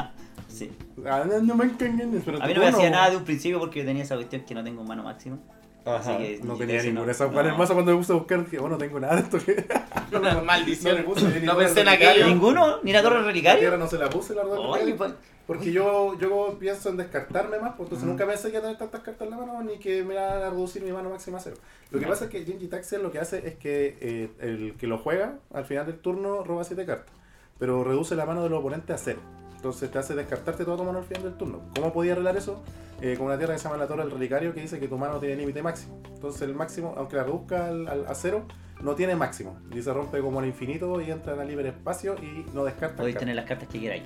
[0.48, 0.72] Sí.
[1.08, 3.60] Ah, no, no me engañen, pero A mí no me hacía nada de un principio
[3.60, 5.38] porque yo tenía esa cuestión que no tengo mano máxima.
[5.86, 6.17] Así Ajá.
[6.17, 7.12] que No tenía ninguna.
[7.12, 7.58] Esa No.
[7.58, 9.38] mazo cuando me puse a buscar dije, bueno, no tengo nada de esto.
[9.39, 9.65] que-
[10.45, 10.98] Maldición.
[11.00, 12.12] No puse ni No pensé en relicaria.
[12.12, 12.28] aquello.
[12.28, 12.78] ¿Ninguno?
[12.84, 13.78] ¿Ni la torre La tierra relicaria?
[13.78, 14.60] no se la puse, la verdad.
[14.60, 15.13] Oye, pues,
[15.45, 18.78] Porque yo, yo pienso en descartarme más, pues, entonces nunca pensé que iba a tener
[18.80, 21.41] tantas cartas en la mano ni que me iban a reducir mi mano máxima a
[21.41, 21.58] cero.
[21.91, 24.88] Lo que pasa es que Genji Taxi lo que hace es que eh, el que
[24.88, 27.13] lo juega al final del turno roba 7 cartas,
[27.60, 29.19] pero reduce la mano de los oponentes a cero.
[29.65, 31.60] Entonces te hace descartarte toda tu mano al final del turno.
[31.73, 32.62] ¿Cómo podía arreglar eso?
[33.01, 34.95] Eh, con una tierra que se llama la Torre del Relicario que dice que tu
[34.95, 35.99] mano tiene límite máximo.
[36.13, 38.43] Entonces el máximo, aunque la reduzca al- a cero,
[38.82, 39.58] no tiene máximo.
[39.76, 42.98] Y se rompe como al infinito y entra en el libre espacio y no descarta.
[42.98, 44.04] podéis tener las cartas que queráis.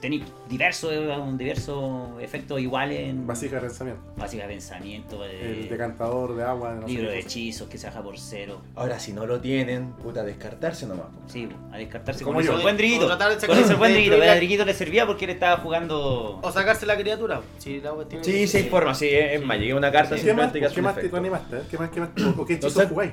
[0.00, 0.92] Tenéis diversos
[1.38, 4.02] diversos efectos iguales en Vasija de pensamiento.
[4.16, 8.02] básica pensamiento, El eh, decantador de agua, de no libro de hechizos que se baja
[8.02, 8.60] por cero.
[8.76, 11.06] Ahora, si no lo tienen, puta, descartarse nomás.
[11.26, 12.56] Sí, a descartarse Como yo.
[12.56, 13.04] el buen driguito.
[13.04, 14.22] O tratar de sacar- Con el buen de driguito.
[14.22, 16.38] El driguito le servía porque él estaba jugando.
[16.42, 17.40] O sacarse la criatura.
[17.58, 20.16] Si la cuestión Sí, sí hay forma, sí, es es más, llegué a una carta
[20.16, 21.16] ¿Qué más, ¿qué más te efecto.
[21.16, 21.56] reanimaste?
[21.70, 23.12] ¿Qué más, qué más, o- qué hechizos jugáis?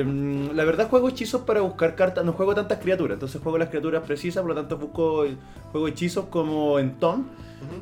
[0.00, 0.56] Eh, reanimación?
[0.56, 4.02] la verdad juego hechizos para buscar cartas, no juego tantas criaturas, entonces juego las criaturas
[4.04, 5.24] precisas, por lo tanto busco
[5.72, 7.24] juego hechizos como Entom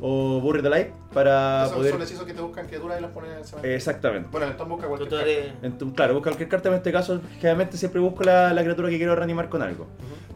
[0.01, 1.91] o Buried Alive para Esos poder...
[1.93, 3.65] son hechizos que te buscan criaturas y las pones en.
[3.65, 4.27] Exactamente.
[4.31, 5.65] Bueno, entonces busca Tú, cualquier carta.
[5.67, 8.97] Entonces, claro, busco cualquier carta, en este caso generalmente siempre busco la, la criatura que
[8.97, 9.87] quiero reanimar con algo.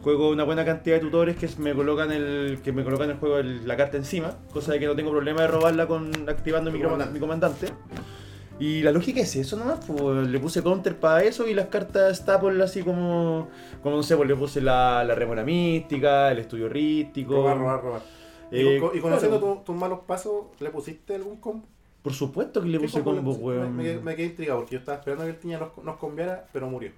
[0.02, 3.38] Juego una buena cantidad de tutores que me colocan el que me colocan el juego
[3.38, 6.76] el- la carta encima, cosa de que no tengo problema de robarla con activando Tu
[6.76, 7.14] mi, comandante.
[7.14, 7.68] mi comandante.
[8.58, 12.16] Y la lógica es eso nomás, pues le puse counter para eso y las cartas
[12.18, 13.48] staple así como,
[13.82, 17.34] como no sé, pues le puse la, la remora mística, el estudio rístico.
[17.34, 18.02] Robar, robar, robar.
[18.52, 19.54] Y, Eh, con- y conociendo claro.
[19.56, 21.66] tu- tus malos pasos, ¿le pusiste algún combo?
[22.02, 23.76] Por supuesto que le ¿Qué puse combo le combo, weón.
[23.76, 26.68] Me, me, quedé intrigado porque yo estaba esperando que el Tiña nos, nos combiara, pero
[26.68, 26.92] murió.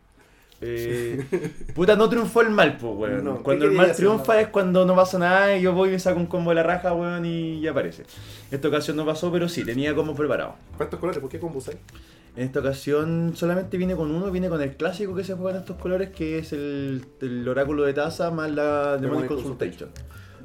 [0.60, 1.24] Eh,
[1.74, 3.24] puta, no triunfó el mal, pues, weón.
[3.24, 5.92] No, ¿qué cuando el mal triunfa es cuando no pasa nada y yo voy y
[5.92, 8.04] me saco un combo de la raja, weón, y ya aparece.
[8.50, 10.54] Esta ocasión no pasó, pero sí, tenía combo preparado.
[10.76, 11.20] ¿Cuántos colores?
[11.20, 11.78] ¿Por qué combo usáis?
[12.36, 15.62] En esta ocasión solamente viene con uno, viene con el clásico que se juega en
[15.62, 19.90] estos colores, que es el, el oráculo de taza más la Demonic Demonic Consultation.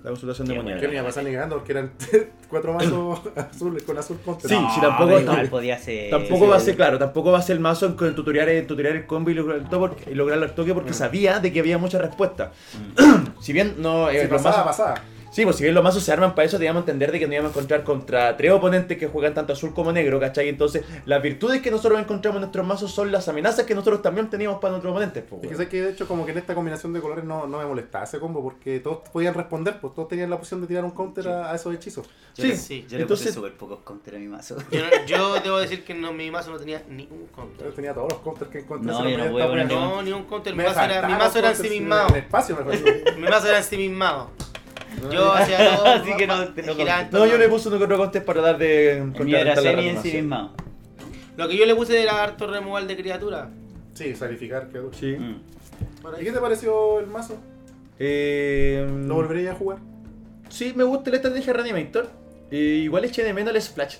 [0.04, 0.88] La consultación Qué Que demoníaca.
[0.88, 1.92] no iba a pasar ni cagando porque eran
[2.50, 4.50] cuatro mazos azules con azul contra.
[4.50, 6.10] Sí, No, sí, tampoco- igual podía ser.
[6.10, 8.66] Tampoco va a ser, claro, tampoco va a ser el mazo en, en tutorial, en
[8.68, 10.94] tutorial el combo y lograr el, toque porque- y lograrlo al toque porque Mm.
[10.96, 12.52] sabía de que había mucha respuesta.
[13.42, 14.10] si bien no...
[14.10, 14.96] eh, Si pasaba, mazos- pasaba.
[15.32, 17.26] Sí, pues si bien los mazos se arman para eso, teníamos que entender de que
[17.26, 20.50] nos íbamos a encontrar contra tres oponentes que juegan tanto azul como negro, ¿cachai?
[20.50, 24.30] Entonces, las virtudes que nosotros encontramos en nuestros mazos son las amenazas que nosotros también
[24.30, 25.24] teníamos para nuestros oponentes.
[25.30, 27.48] pues, Es que sé que de hecho como que en esta combinación de colores no,
[27.48, 30.68] no me molestaba ese combo porque todos podían responder, pues todos tenían la opción de
[30.68, 32.06] tirar un counter a, a esos hechizos.
[32.36, 32.86] Yo Sí, le- sí.
[32.90, 34.58] Yo le Entonces- puse súper pocos counter a mi mazo.
[34.70, 37.72] Yo, no- yo debo decir que no, mi mazo no tenía ni un Yo counter.
[37.74, 38.92] tenía todos los counters que encontré.
[38.92, 39.66] No, yo no.
[39.66, 40.54] No, ni un counter.
[40.56, 42.10] Mi mazo era, mi faltaban mazo era counters ensimismado.
[42.10, 43.12] En espacio me.
[43.22, 44.30] Mi mazo era ensimismado.
[45.12, 45.86] Yo hacía todo.
[45.88, 47.98] Así que no- te no giraba en No, torno yo le puse uno que otro
[47.98, 50.04] contest para dar de era contrarrestar la semi en reanimación.
[50.12, 50.54] sí mismo.
[51.38, 53.50] Lo que yo le puse era harto removal de criatura.
[53.94, 54.72] Sí, sacrificar.
[54.72, 54.92] duro.
[54.94, 55.16] Sí.
[55.18, 55.36] Mm.
[56.20, 57.38] ¿Y qué te pareció el mazo?
[58.00, 59.78] Eh, ¿Lo volvería a jugar?
[60.50, 62.10] Sí, me gusta la estrategia Reanimator.
[62.52, 63.98] Eh, igual eché de menos el Splash.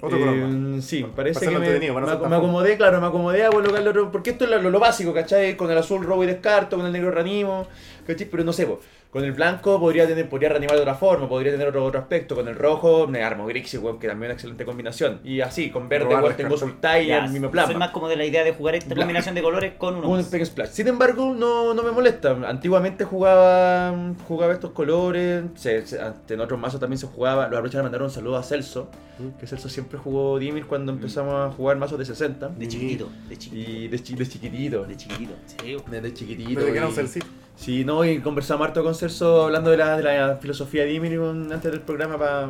[0.00, 0.80] Otro Eh.
[0.82, 2.46] Sí, Para parece que hacerlo me, entretenido, para no me, ser tan me fome.
[2.48, 5.56] acomodé, claro, me acomodé a colocarle otro, porque esto es lo, lo básico, ¿cachai?
[5.56, 7.66] Con el azul robo y descarto, con el negro reanimo,
[8.06, 8.26] ¿cachai?
[8.28, 8.80] Pero no sé, po,
[9.12, 12.34] con el blanco podría tener podría reanimar de otra forma, podría tener otro, otro aspecto,
[12.34, 15.20] con el rojo me armo Grixis, weón, que también es una excelente combinación.
[15.22, 16.56] Y así, con verde, weón, tengo.
[16.56, 17.78] Sultai y el mismo soy plasma.
[17.78, 20.22] más como de la idea de jugar esta combinación de colores con uno Un.
[20.24, 20.70] Spec Splash.
[20.70, 22.30] Sin embargo, no, no me molesta.
[22.48, 23.94] Antiguamente jugaba
[24.26, 25.44] jugaba estos colores.
[25.56, 27.48] se- se- en otros mazos también se jugaba.
[27.48, 28.88] Lo aprovecho de mandar un saludo a Celso.
[29.18, 29.38] Mm.
[29.38, 32.48] Que Celso siempre jugó Dimir cuando empezamos a jugar mazos de 60.
[32.48, 33.70] De chiquitito, de chiquitito.
[33.70, 34.84] Y de, chi- de chiquitito.
[34.86, 35.32] De chiquitito.
[35.46, 35.76] Sí.
[35.90, 36.60] Desde chiquitito.
[36.60, 37.26] Desde que era un celcito.
[37.56, 41.52] Sí, no, y conversamos harto con Celso hablando de la, de la filosofía de con-
[41.52, 42.48] antes del programa para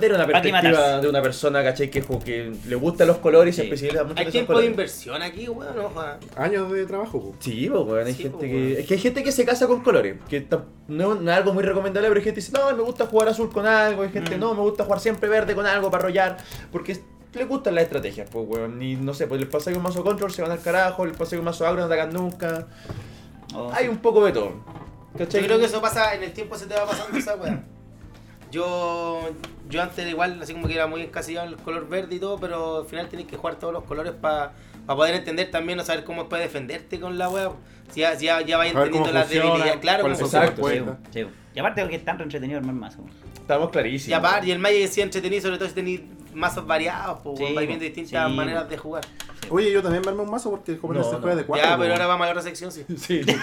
[0.00, 1.90] tener una perspectiva de una persona, ¿cachai?
[1.90, 3.68] Que, que le gustan los colores y se Sí.
[3.68, 5.74] especializa mucho en Hay tiempo de inversión aquí, weón.
[5.76, 6.18] No, joda.
[6.36, 7.34] Años de trabajo, po.
[7.40, 8.54] Sí, pues, weón, hay Sí, gente que.
[8.54, 8.72] weón.
[8.80, 10.16] Es que hay gente que se casa con colores.
[10.28, 10.46] Que
[10.88, 13.28] no, no es algo muy recomendable, pero hay gente que dice, no, me gusta jugar
[13.28, 14.02] azul con algo.
[14.02, 14.40] Hay gente, Mm.
[14.40, 16.36] no, me gusta jugar siempre verde con algo para rollar.
[16.70, 17.02] Porque es-
[17.34, 18.80] le gustan las estrategias, pues, weón.
[18.82, 21.16] Y no sé, pues les pasa que un mazo control se van al carajo, les
[21.16, 22.66] pasa que un mazo agro no atacan nunca.
[23.54, 23.90] Oh, Hay sí.
[23.90, 24.52] un poco de todo.
[25.16, 25.40] ¿Cachai?
[25.40, 27.62] Yo creo que eso pasa, en el tiempo se te va pasando esa weá.
[28.50, 29.20] Yo,
[29.68, 32.38] yo antes igual, así como que era muy encasillado en el color verde y todo,
[32.38, 34.52] pero al final tienes que jugar todos los colores para
[34.86, 37.50] poder entender también o saber cómo puedes defenderte con la weá.
[37.92, 40.68] Si ya, ya, ya cómo entendiendo las debilidades, claro, cómo Exacto.
[40.68, 40.82] Sí,
[41.12, 41.26] sí.
[41.54, 42.98] Y aparte porque es tan entretenido armar mazo.
[43.34, 44.18] Estamos Y clarísimos.
[44.18, 46.00] aparte, y el Magic es sí entretenido, sobre todo si tenéis
[46.34, 49.04] mazos variados, pues Sí, vais viendo distintas Sí, maneras de jugar.
[49.50, 51.18] Oye, yo también me armé un mazo porque como No, se no.
[51.20, 51.66] juega de cuatro.
[51.66, 52.84] ya, pero ahora vamos a la otra sección, sí.
[52.98, 53.22] Sí.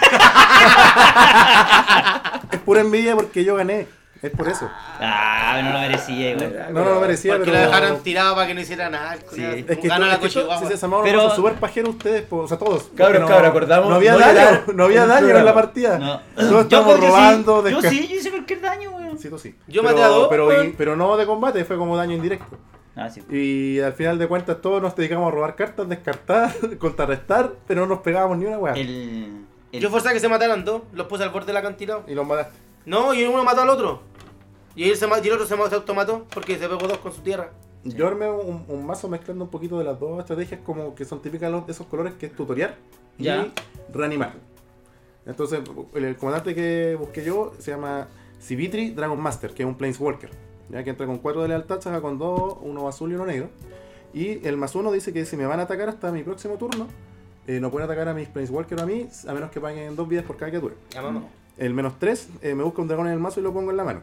[2.52, 3.86] Es pura envidia porque yo gané.
[4.22, 4.68] Es por eso.
[4.98, 6.66] Ah, no lo merecía, igual.
[6.72, 7.62] No, no lo merecía, Porque pero.
[7.64, 9.12] lo dejaron tirado para que no hiciera nada.
[9.14, 9.20] el.
[9.30, 9.64] Sí.
[9.68, 10.68] Es que, Ganó la es que to- cochiguagua.
[10.68, 12.84] si se llamaban Pero- súper pajeros ustedes, po, o sea, todos.
[12.96, 15.54] Cabros, no- cabros, acordamos- No había no daño, no había en el daño en la
[15.54, 15.98] partida.
[15.98, 16.20] No.
[16.34, 17.72] Todos estamos robando, sí.
[17.72, 19.18] Yo sí, yo hice cualquier daño, weón.
[19.18, 19.54] Sí, tú sí.
[19.68, 22.56] Yo pero, maté a dos, pero, pero no de combate, fue como daño indirecto.
[22.96, 23.20] Ah, sí.
[23.30, 27.86] Y al final de cuentas todos nos dedicamos a robar cartas, descartar, contrarrestar, pero no
[27.94, 28.72] nos pegábamos ni una weá.
[28.74, 32.04] El, el- Yo forzaba que se mataran dos, los puse al borde del acantilado.
[32.08, 32.54] Y los mataste.
[32.86, 34.00] No, y uno mató al otro.
[34.74, 37.20] Y, él se y el otro se se automató porque se pegó dos con su
[37.20, 37.50] tierra.
[37.84, 41.22] Yo armé un, un mazo mezclando un poquito de las dos estrategias como que son
[41.22, 42.74] típicas de esos colores que es tutorial
[43.18, 43.28] y
[43.92, 44.34] reanimar.
[45.24, 45.60] Entonces,
[45.94, 48.08] el, el comandante que busqué yo se llama
[48.40, 50.30] Civitri Dragon Master, que es un Planeswalker.
[50.68, 53.48] Ya que entra con 4 de lealtad, saca con 2, uno azul y uno negro.
[54.12, 56.86] Y el más uno dice que si me van a atacar hasta mi próximo turno,
[57.46, 60.08] eh, no pueden atacar a mis Planeswalker o a mí, a menos que paguen dos
[60.08, 60.74] vidas por cada criatura.
[60.90, 61.24] Ya vamos.
[61.58, 63.84] El menos 3 me busca un dragón en el mazo y lo pongo en la
[63.84, 64.00] mano.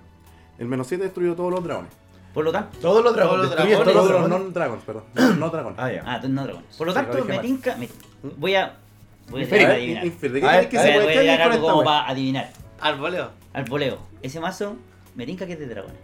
[0.57, 1.91] El menos 7 destruyo todos los dragones.
[2.33, 2.77] Por lo tanto.
[2.79, 3.35] Todos los dragones.
[3.35, 3.73] Todos los dragones.
[3.77, 4.83] todos Todos los los dragones.
[4.85, 5.03] perdón.
[5.13, 5.79] No, no dragones.
[5.79, 6.03] Ah, ya.
[6.05, 6.75] Ah, no dragones.
[6.77, 7.75] Por lo Sí, tanto, dije me tinca.
[7.75, 7.89] me-
[8.37, 8.77] voy a.
[9.29, 9.69] Voy a Inferior.
[9.69, 10.03] tirar a Eh, adivinar.
[10.05, 11.67] infer- ¿De qué A ver, crees que a se ver, puede voy a tirar algo
[11.69, 12.51] como para adivinar.
[12.81, 13.29] Al voleo.
[13.53, 13.97] Al voleo.
[14.21, 14.75] Ese mazo
[15.15, 15.97] me tinca que es de dragones.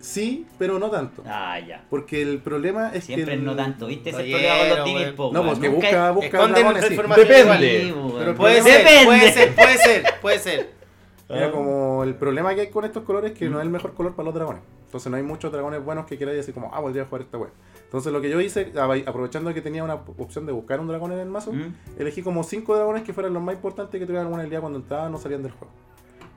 [0.00, 1.22] Sí, pero no tanto.
[1.26, 1.84] Ah, ya.
[1.90, 3.32] Porque el problema es Siempre que.
[3.34, 4.10] el- no tanto, ¿viste?
[4.10, 6.96] Ese es el Oye, problema con los po, No, porque Nunca busca, busca dragones, sí.
[6.96, 7.82] Depende.
[7.84, 8.34] Sí, Pero.
[8.34, 8.88] Puede Depende.
[8.90, 10.70] ser, puede ser, puede ser, puede ser.
[11.28, 13.52] Mira, como el problema que hay con estos colores es que Mm.
[13.52, 14.62] no es el mejor color para los dragones.
[14.86, 17.50] Entonces no hay muchos dragones buenos que quieran decir como, ah, podría jugar esta wea.
[17.84, 18.72] Entonces lo que yo hice,
[19.06, 21.74] aprovechando que tenía una opción de buscar un dragón en el mazo, Mm.
[21.98, 25.12] elegí como 5 dragones que fueran los más importantes que tuvieran alguna habilidad cuando entraban
[25.12, 25.72] no salían del juego.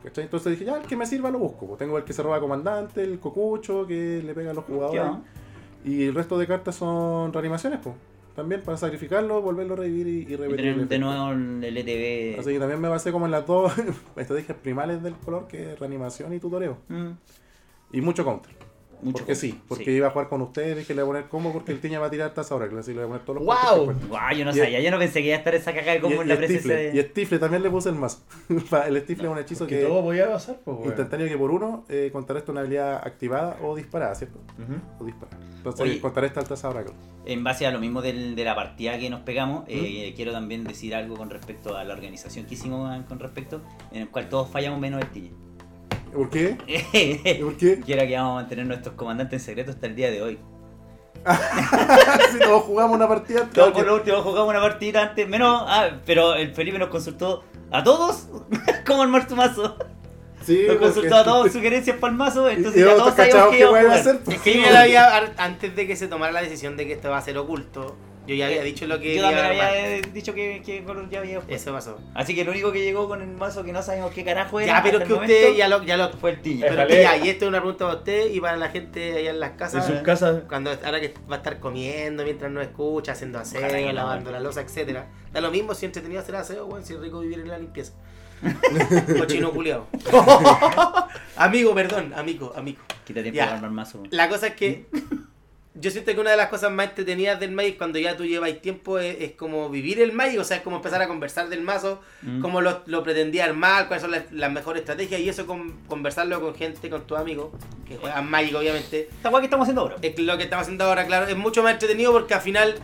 [0.04, 0.26] ¿Cachai?
[0.26, 1.66] Entonces dije, ya, el que me sirva lo busco.
[1.66, 5.02] Pues tengo el que se roba comandante, el cocucho, que le pega a los jugadores.
[5.86, 7.96] Y el resto de cartas son reanimaciones, pues.
[8.36, 10.56] También para sacrificarlo, volverlo a revivir y, y Y repetir.
[10.56, 12.39] tener el de nuevo el LTV.
[12.39, 13.72] Así que también me basé como en las dos
[14.18, 16.78] estrategias primales del color, que es reanimación y tutoreo.
[16.88, 17.12] Mm,
[17.92, 18.52] Y mucho counter.
[19.04, 19.92] Mucho porque sí, porque sí.
[19.92, 22.08] iba a jugar con ustedes, dije le voy a poner combo porque el Tiña va
[22.08, 24.08] a tirar taza ahora, así le voy a poner todos los que encuentre.
[24.08, 25.98] Guau, yo no Y- sabía, yo no pensé que iba a estar esa caga de
[25.98, 27.04] Y, combo en y la el presencia Stifle, y de.
[27.10, 28.20] Stifle también le puse el mazo.
[28.50, 30.88] El Stifle es un hechizo Que que todo podía pasar, pues, weón.
[30.89, 34.39] instantáneo que por uno eh, contrarresta una habilidad activada o disparada, ¿cierto?
[34.58, 35.04] Ujú.
[35.04, 35.38] O disparada.
[35.58, 36.02] Entonces Oye.
[36.02, 36.94] contrarresta al taza Oracle.
[37.26, 40.66] En base a lo mismo del- de la partida que nos pegamos, eh, quiero también
[40.66, 43.62] decir algo con respecto a la organización que hicimos con respecto,
[43.94, 45.32] en el cual todos fallamos menos el Tiña.
[46.13, 46.58] ¿Por qué?
[46.67, 47.80] ¿Y ¿Por qué?
[47.80, 50.39] Quiero que vamos a mantener nuestros comandantes en secreto hasta el día de hoy.
[52.32, 53.41] si todos jugamos una partida.
[53.41, 55.63] Todos claro por que- lo último jugamos una partida antes, menos.
[55.67, 58.28] Ah, pero el Felipe nos consultó a todos
[58.86, 59.78] cómo armar su mazo.
[60.45, 63.45] Sí, Nos porque- consultó a todos sugerencias para el mazo, entonces y ya todos sabíamos
[63.52, 64.19] que que íbamos a hacer.
[64.19, 64.38] pues.
[64.38, 67.10] Es que yo ya había, antes de que se tomara la decisión de que esto
[67.10, 67.95] va a ser oculto,
[68.26, 69.68] yo ya había dicho lo que Yo iba también armar.
[69.78, 71.54] había dicho que, que color ya había jugado.
[71.56, 72.00] Eso pasó.
[72.14, 74.78] Así que el único que llegó con el mazo que no sabemos qué carajo era.
[74.78, 76.68] Ya, pero es que usted momento ya lo, ya lo Fue el Tiña.
[76.70, 79.32] Pero que ya, y esto es una pregunta para usted y para la gente allá
[79.32, 79.86] en las En casas.
[79.88, 80.44] sus casas.
[80.48, 84.62] Cuando ahora que va a estar comiendo mientras no escucha, haciendo aseo, lavando la losa,
[84.62, 85.08] etcétera.
[85.32, 87.94] Da lo mismo si entretenido hacer aseo, weón, si es rico vivir en la limpieza.
[89.18, 89.88] Cochino culiao.
[91.38, 92.80] amigo, perdón, amigo, amigo.
[93.06, 94.04] Quita tiempo para armar mazo.
[94.12, 94.86] La cosa es que
[95.76, 98.52] yo siento que una de las cosas más entretenidas del Magic cuando ya tú llevas
[98.62, 101.62] tiempo es, es como vivir el Magic, o sea, es como empezar a conversar del
[101.62, 102.42] mazo, Mm.
[102.42, 106.40] cómo lo, lo pretendía armar, cuáles son las, las mejores estrategias y eso con, conversarlo
[106.42, 107.50] con gente, con tus amigos,
[107.88, 109.10] que juegan Magic obviamente.
[109.12, 109.96] Esta guay que estamos haciendo ahora.
[110.02, 112.76] Es lo que estamos haciendo ahora, claro, es mucho más entretenido porque al final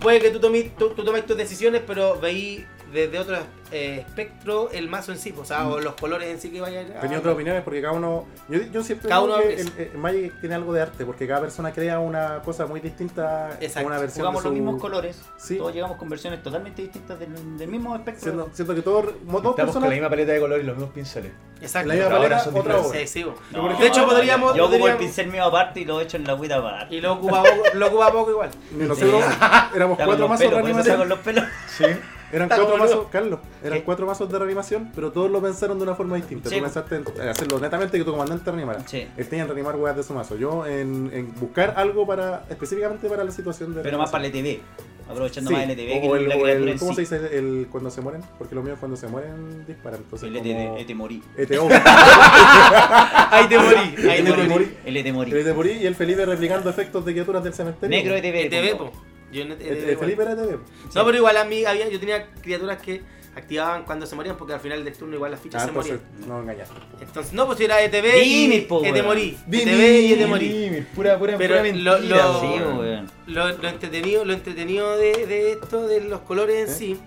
[0.00, 3.36] puede que tú tomes, tú, tú tomes tus decisiones, pero veis desde otro
[3.72, 6.80] eh, espectro el mazo en sí, o sea, o los colores en sí que vaya
[6.80, 7.00] a...
[7.00, 8.24] Tenía otras opiniones porque cada uno.
[8.48, 11.40] Yo, yo siempre Cada uno que el, el Magic tiene algo de arte porque cada
[11.40, 13.56] persona crea una cosa muy distinta.
[13.60, 13.88] Exacto.
[13.88, 15.20] Una versión Jugamos de los mismos colores.
[15.36, 15.58] Sí.
[15.58, 18.48] Todos llegamos con versiones totalmente distintas del, del mismo espectro.
[18.52, 21.32] Siento que todos, Estamos con la misma paleta de color y los mismos pinceles.
[21.60, 21.88] Exacto.
[21.88, 22.90] La misma Ahora paleta, son otra diferentes.
[22.90, 23.00] obra.
[23.00, 23.68] Sí, sí, bo.
[23.70, 24.54] No, de hecho, podríamos...
[24.56, 26.94] Yo ocupo el pincel mío aparte y lo echo en la agüita aparte.
[26.94, 28.50] Y lo ocupa poco, lo ocupa poco igual.
[28.70, 29.24] Nosotros
[29.74, 31.44] éramos cuatro mazos pelos, con los pelos.
[31.76, 31.84] Sí.
[32.34, 32.96] Eran Está cuatro boludo.
[32.96, 33.40] mazos, Carlos.
[33.62, 33.84] Eran ¿Qué?
[33.84, 36.50] cuatro mazos de reanimación, pero todos lo pensaron de una forma distinta.
[36.50, 38.80] Sí, Tú pensaste en hacerlo netamente que tu comandante reanimara.
[38.86, 39.06] Sí.
[39.16, 40.36] Él tenía en reanimar weas de su mazo.
[40.36, 44.32] Yo en, en buscar algo para específicamente para la situación de Pero más para el
[44.32, 44.60] LTV.
[45.06, 47.04] Aprovechando Sí, más el que o el, la o el- criatura en ¿Cómo sí.
[47.04, 48.22] se dice el, cuando se mueren?
[48.38, 50.00] Porque los míos cuando se mueren disparan.
[50.00, 50.76] Entonces, El como...
[50.78, 51.22] ET morí.
[51.36, 51.68] ETO.
[53.30, 54.72] Ahí te morí, ahí te morí.
[54.84, 55.30] El ET morí.
[55.32, 57.94] El ET morí y el Felipe replicando efectos de criaturas del cementerio.
[57.96, 58.46] Negro ETV.
[58.46, 58.92] ETV, po.
[59.34, 59.98] Yo en El, ETV, el igual.
[59.98, 60.58] Felipe era ETV.
[60.94, 63.02] No, pero igual a mí había, yo tenía criaturas que
[63.36, 66.00] activaban cuando se morían porque al final del turno igual las fichas Ah, se entonces
[66.12, 66.28] morían.
[66.28, 66.74] no engañaste.
[67.00, 69.36] Entonces, no, pues era ETV Dimir, y ET morí.
[69.50, 70.48] ETV y ET morí.
[70.48, 72.26] Dimir, Pura, pura, Pero pura lo- mentira.
[72.28, 72.78] lo- Sí, weón.
[72.78, 73.10] weón.
[73.26, 76.76] Lo, lo entretenido, lo entretenido de, de esto, de los colores en ¿Eh?
[76.78, 77.00] sí,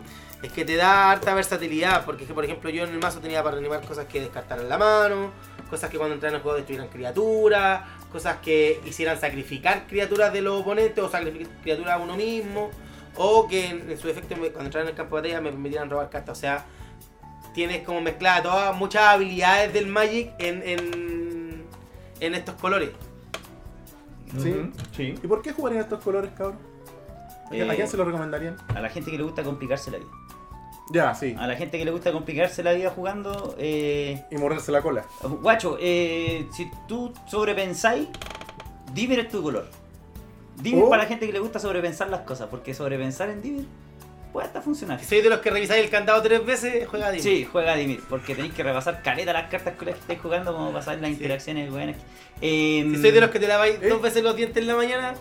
[0.43, 2.03] es que te da harta versatilidad.
[2.03, 4.67] Porque, es que, por ejemplo, yo en el mazo tenía para reanimar cosas que descartaran
[4.67, 5.31] la mano,
[5.69, 10.41] cosas que cuando entraran en el juego destruyeran criaturas, cosas que hicieran sacrificar criaturas de
[10.41, 12.69] los oponentes o sacrificar criaturas a uno mismo,
[13.15, 15.49] o que en, en su efecto me- cuando entraran en el campo de batalla me
[15.49, 16.37] permitieran robar cartas.
[16.37, 16.65] O sea,
[17.53, 21.63] tienes como mezclada todas muchas habilidades del Magic en, en,
[22.19, 22.91] en estos colores.
[24.37, 24.71] Sí.
[24.95, 25.15] Sí.
[25.23, 26.57] ¿Y por qué jugarían estos colores, cabrón?
[27.45, 28.57] ¿A quién- ¿A Eh, quién se lo recomendarían?
[28.75, 30.09] A la gente que le gusta complicarse la vida.
[30.91, 31.35] Ya, sí.
[31.37, 35.05] A la gente que le gusta complicarse la vida jugando, eh, Y morderse la cola.
[35.41, 38.07] guacho, eh, si tú sobrepensáis,
[38.93, 39.67] Dimir es tu color.
[40.61, 40.89] Dimir Oh.
[40.89, 43.65] para la gente que le gusta sobrepensar las cosas, porque sobrepensar en Dimir
[44.31, 44.99] puede hasta funcionar.
[44.99, 47.23] Si sois de los que revisáis el candado tres veces, juega a Dimir.
[47.23, 50.53] Sí, juega Dimir, porque tenéis que repasar caleta las cartas con las que estáis jugando,
[50.53, 51.97] como pasar las interacciones buenas.
[52.41, 53.89] Eh, Si sois de los que te laváis ¿Eh?
[53.89, 55.15] dos veces los dientes en la mañana,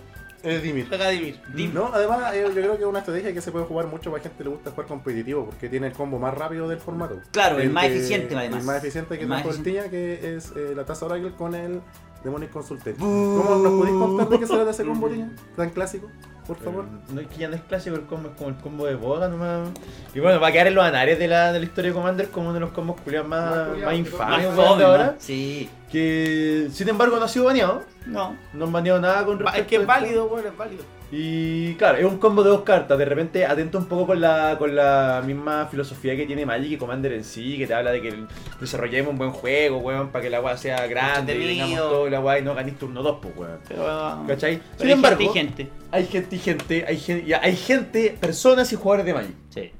[0.46, 0.87] Es Dimir.
[0.88, 1.40] juega Dimir.
[1.54, 4.11] Dim- No, además eh, yo creo que es una estrategia que se puede jugar mucho
[4.11, 7.20] para gente que le gusta jugar competitivo porque tiene el combo más rápido del formato.
[7.32, 8.61] Claro, el más que- eficiente, además.
[8.61, 9.62] El más eficiente que trajo el.
[9.62, 11.80] Tiña, que es eh, la taza Oracle con el
[12.22, 12.96] Demonic Consultant.
[12.98, 15.30] ¿Cómo nos podéis contar de qué será de ese combo, Tiña?
[15.56, 16.09] Tan clásico,
[16.46, 16.85] por favor.
[17.12, 19.28] No es que ya no es clásico el combo, es como el combo de boga
[19.28, 19.68] nomás.
[20.14, 22.28] Y bueno, va a quedar en los anales de la, de la historia de Commander
[22.30, 25.06] como uno de los combos culiados Más más, más que infames ahora.
[25.06, 25.14] ¿no?
[25.18, 27.82] Sí, Que sin embargo no ha sido baneado.
[28.06, 28.37] no.
[28.52, 30.82] No han baneado nada con respecto Es que es válido, bueno, es válido.
[31.12, 32.99] Y claro, es un combo de dos cartas.
[32.99, 36.77] De repente atento un poco con la, con la misma filosofía que tiene Magic y
[36.77, 38.25] Commander en sí, que te habla de que
[38.61, 42.11] desarrollemos un buen juego, weón, para que la weá sea grande y tengamos todo y
[42.11, 43.59] la weá y no ganéis turno 2, pues weón.
[43.69, 44.57] Pero, ¿Cachai?
[44.57, 45.71] pero Sin hay embargo, gente y gente.
[45.92, 49.37] hay gente y gente, hay gente, hay gente, personas y jugadores de Magic.
[49.51, 49.71] Sí.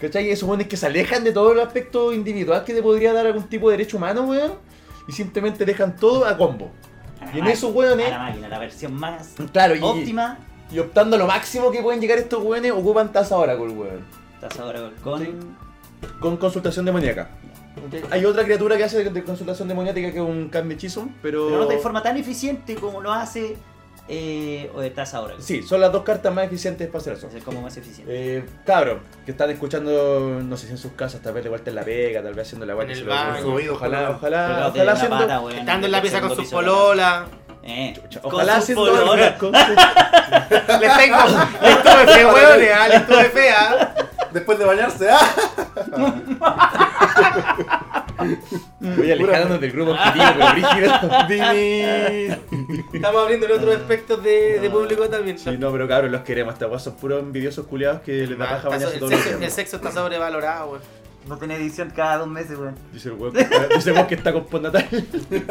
[0.00, 0.30] ¿Cachai?
[0.30, 3.48] Esos weones que se alejan de todo el aspecto individual que te podría dar algún
[3.48, 4.52] tipo de derecho humano, weón.
[5.08, 6.70] Y simplemente dejan todo a combo.
[7.34, 10.38] Y en esos A la máquina, la versión más Claro, y, óptima.
[10.70, 14.04] y optando a lo máximo que pueden llegar estos weones, ocupan taza Oracle, weón.
[14.34, 15.24] Estás ahora con.
[15.24, 15.30] Sí.
[16.20, 17.30] Con consultación demoníaca.
[18.10, 21.46] Hay otra criatura que hace de consultación demoníaca que es un cambio hechizo, pero.
[21.46, 23.56] Pero no de forma tan eficiente como lo hace
[24.08, 25.34] eh, o de Taza ahora.
[25.38, 27.28] Sí, son las dos cartas más eficientes para hacer eso.
[27.34, 28.38] Es como más eficiente.
[28.38, 31.70] Eh, cabros, que están escuchando, no sé si en sus casas, tal vez de vuelta
[31.70, 33.40] en la pega, tal vez haciendo la En el ocurre.
[33.42, 35.18] Subido, Ojalá, ojalá, ojalá la haciendo.
[35.18, 37.26] pata, weón, Estando en la pieza con segundo su polola.
[37.64, 39.38] Eh, con Ojalá su haciendo polola.
[39.38, 41.18] con- Le tengo.
[41.62, 42.58] Estuve fe, weón.
[42.60, 43.94] Le estuve fea.
[44.32, 45.20] Después de bañarse, ¡ah!
[48.80, 50.92] Voy alejándonos del grupo objetivo, pero rígido.
[51.28, 52.82] Dimi.
[52.92, 55.38] Estamos abriendo en otros aspectos de, de público también.
[55.38, 56.52] Sí, no, pero cabros, los queremos.
[56.54, 59.20] Esta guay son puros envidiosos culiados que les da Ah, paja bañarse el, todos los
[59.22, 60.82] sexo, el sexo está sobrevalorado, weón.
[61.28, 62.74] No tiene edición cada dos meses, weón.
[62.92, 64.86] Dice el weón que el que está con postnatal.
[64.90, 65.42] De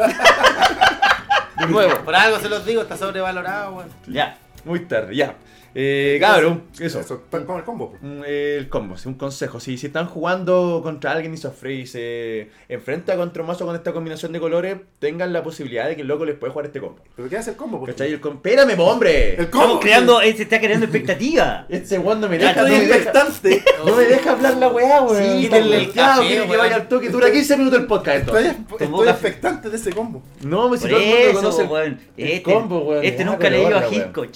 [1.68, 2.04] nuevo.
[2.04, 3.88] Por algo se los digo, está sobrevalorado, weón.
[4.06, 4.36] Ya.
[4.64, 5.34] Muy tarde, ya.
[5.74, 7.00] Eh, cabrón, eso.
[7.00, 7.90] Eso, está con el combo.
[7.90, 8.02] pues.
[8.02, 9.58] Mm, El combo, sí, un consejo.
[9.60, 13.64] Si, si están jugando contra alguien y se ofrece y se enfrenta contra un mazo
[13.64, 16.66] con esta combinación de colores, tengan la posibilidad de que el loco les puede jugar
[16.66, 16.98] este combo.
[17.16, 17.78] ¿Pero qué hace el combo?
[17.80, 17.92] pues?
[17.92, 18.12] ¿Cachai?
[18.12, 19.30] El com- Espérame, po, hombre.
[19.36, 19.64] El combo.
[19.64, 21.66] Estamos creando, eh, se está creando expectativa.
[21.72, 23.64] Este weón no me deja, no Estoy me deja, expectante.
[23.86, 25.22] no me deja hablar la weá, weón.
[25.40, 27.08] Sí, el el clavo, que vaya al toque.
[27.08, 28.36] Dura 15 minutos el podcast esto.
[28.38, 30.22] Estoy, expectante de ese combo.
[30.42, 31.18] No, pues si todo el mundo
[31.50, 33.04] eso, conoce el, Este, combo, weón.
[33.04, 33.88] este Ya, nunca le dio a.
[33.88, 34.28] Hitchcock.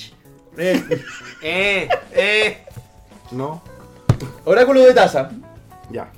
[0.59, 0.83] Eh,
[1.43, 2.59] Eh, eh.
[3.33, 3.63] No.
[4.45, 5.31] Oráculo de taza.
[5.91, 6.11] Ya.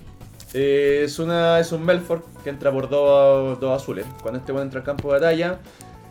[0.55, 4.07] Eh, es, una, es un Melford que entra por dos, dos azules.
[4.23, 5.59] Cuando este bueno entra al campo de batalla,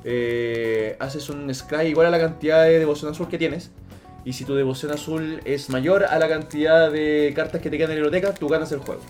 [0.03, 3.71] eh, haces un scry igual a la cantidad de devoción azul que tienes.
[4.25, 7.91] Y si tu devoción azul es mayor a la cantidad de cartas que te quedan
[7.91, 9.01] en la biblioteca, tú ganas el juego.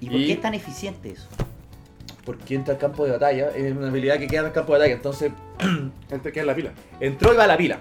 [0.00, 1.26] ¿Y por Y- qué es tan eficiente eso?
[2.24, 4.78] Porque entra al campo de batalla, es una habilidad que queda en el campo de
[4.80, 4.94] batalla.
[4.94, 5.32] Entonces,
[6.10, 6.72] entre, que es la pila.
[7.00, 7.78] Entró y va a la pila.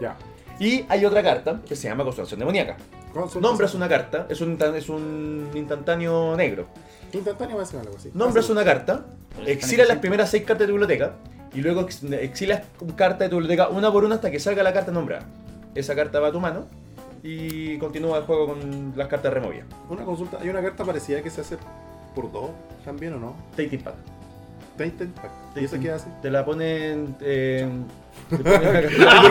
[0.00, 0.16] Ya.
[0.58, 2.76] Y hay otra carta que se llama Consolación Demoníaca.
[3.12, 3.42] Consultación.
[3.42, 6.66] Nombras una carta, es un, es un instantáneo negro.
[7.12, 8.10] Instantáneo más o menos algo así.
[8.14, 9.06] Nombras una carta,
[9.46, 11.14] exilas las primeras seis cartas de tu biblioteca
[11.52, 12.62] y luego ex exilas
[12.94, 15.26] carta de tu biblioteca una por una hasta que salga la carta nombrada.
[15.74, 16.66] Esa carta va a tu mano
[17.22, 19.66] y continúa el juego con las cartas removidas.
[19.88, 21.56] Una consulta, hay una carta parecida que se hace
[22.14, 22.50] por dos
[22.84, 23.34] también o no?
[23.56, 23.94] Taking Pack
[25.80, 25.92] qué?
[26.22, 27.16] Te la ponen.
[28.30, 28.42] ¿Por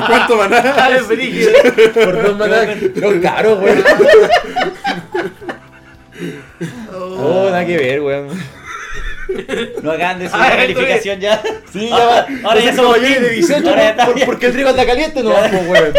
[0.07, 0.61] cuánto maná?
[0.77, 1.91] Ah, ¿eh?
[1.93, 2.67] Por dos maná.
[2.93, 3.83] Pero caro, weón.
[6.93, 6.97] Oh.
[6.97, 8.27] oh, nada que ver, weón.
[9.83, 11.41] No hagan de ah, eso una calificación ya.
[11.71, 12.19] Sí, ya va.
[12.19, 14.25] Ah, Ahora ya pues somos de 18.
[14.25, 15.93] Porque el trigo anda caliente, no vamos, pues, weón.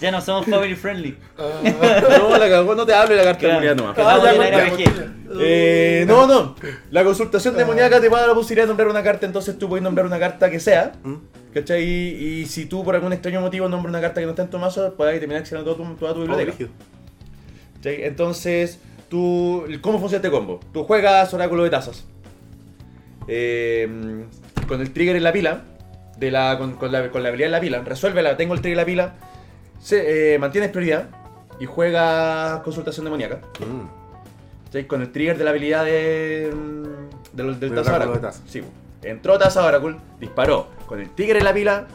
[0.00, 1.16] Ya no somos family friendly.
[1.38, 3.56] No, la cagó, no te hable la carta Claro.
[3.56, 3.98] culiada nomás.
[3.98, 5.40] Ah, la.
[5.42, 6.56] Eh, no, no.
[6.90, 9.68] La consultación demoníaca te va a dar la posibilidad de nombrar una carta, entonces tú
[9.68, 10.92] puedes nombrar una carta que sea.
[11.04, 11.14] ¿Mm?
[11.54, 11.82] ¿Cachai?
[11.84, 14.50] Y, y si tú por algún extraño motivo nombras una carta que no está en
[14.50, 16.66] tu mazo, puedes terminar accionando todo tu- toda tu Oh, biblioteca.
[17.84, 20.60] Entonces, tú, ¿cómo funciona este combo?
[20.72, 22.04] Tú juegas Oráculo de Tazas.
[23.28, 23.88] Eh,
[24.66, 25.62] con el trigger en la pila,
[26.18, 28.72] de la, con, con la, con la habilidad en la pila, resuélvela, tengo el trigger
[28.78, 29.14] en la pila,
[29.80, 31.08] se, eh, mantienes prioridad
[31.58, 33.40] y juegas Consultación Demoníaca.
[33.58, 34.00] Mm.
[34.86, 38.12] Con el trigger de la habilidad de, mm, del, del Oracle.
[38.12, 38.42] de Taza.
[38.46, 38.62] Sí,
[39.02, 40.68] entró Taza Oracle, disparó.
[40.86, 41.86] Con el trigger en la pila,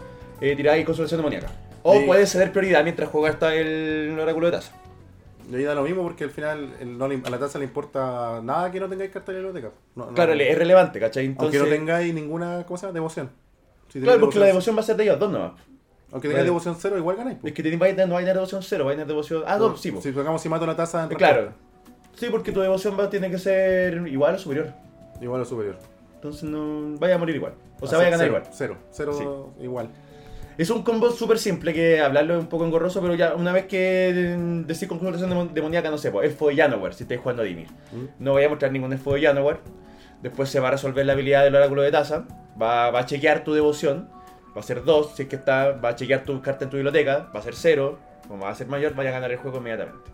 [0.41, 1.47] eh, tiráis Consolación Demoníaca.
[1.83, 4.73] O Y- puedes ceder prioridad mientras juegas hasta el Oráculo de Taza.
[5.53, 8.41] Ahí da lo mismo porque al final el- no le- a la taza le importa
[8.43, 9.71] nada que no tengáis carta de biblioteca.
[9.95, 11.27] No- no- Claro, es relevante, ¿cachai?
[11.27, 12.93] Entonces, Aunque no tengáis ninguna, ¿cómo se llama?
[12.95, 13.29] Devoción.
[13.87, 15.51] Si tenéis Claro, porque la devoción va a ser de ellos dos nomás.
[16.15, 17.37] Aunque tengáis devoción cero, igual ganáis.
[17.43, 19.05] Es que te vais a tener- no va a tener devoción cero, va a tener
[19.07, 19.43] devoción.
[19.45, 19.93] Ah, no, sí.
[20.01, 21.53] Si sacamos si mato la taza, entra Claro.
[22.13, 24.71] Sí, porque tu devoción va, tiene que ser igual o superior.
[25.21, 25.77] Igual o superior.
[26.15, 27.53] Entonces no vaya a morir igual.
[27.81, 28.43] O sea, Ah, vaya a ganar igual.
[28.51, 29.89] Cero, cero igual.
[30.57, 33.65] Es un combo súper simple que hablarlo es un poco engorroso, pero ya una vez
[33.65, 37.41] que mm, decís conjuración demo- demoníaca, no sé, pues elfo de Janowar, si estáis jugando
[37.41, 37.67] a Dimir.
[37.91, 38.23] ¿Mm?
[38.23, 39.59] No voy a mostrar ningún elfo de Janowar.
[40.21, 42.25] Después se va a resolver la habilidad del oráculo de taza.
[42.59, 44.07] Va, va a chequear tu devoción.
[44.55, 45.71] Va a ser 2, si es que está.
[45.73, 47.29] Va a chequear tu carta en tu biblioteca.
[47.35, 47.99] Va a ser 0.
[48.27, 50.11] Como va a ser mayor, vaya a ganar el juego inmediatamente.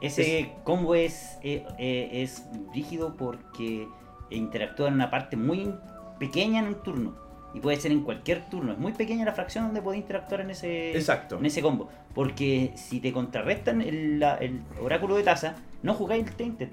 [0.00, 3.86] Ese combo es, eh, eh, es rígido porque
[4.30, 5.74] interactúa en una parte muy
[6.18, 7.14] pequeña en un turno.
[7.52, 8.72] Y puede ser en cualquier turno.
[8.72, 11.36] Es muy pequeña la fracción donde puede interactuar en ese, Exacto.
[11.38, 11.88] en ese combo.
[12.14, 16.68] Porque si te contrarrestan el, la- el oráculo de taza, no jugáis el Tainted.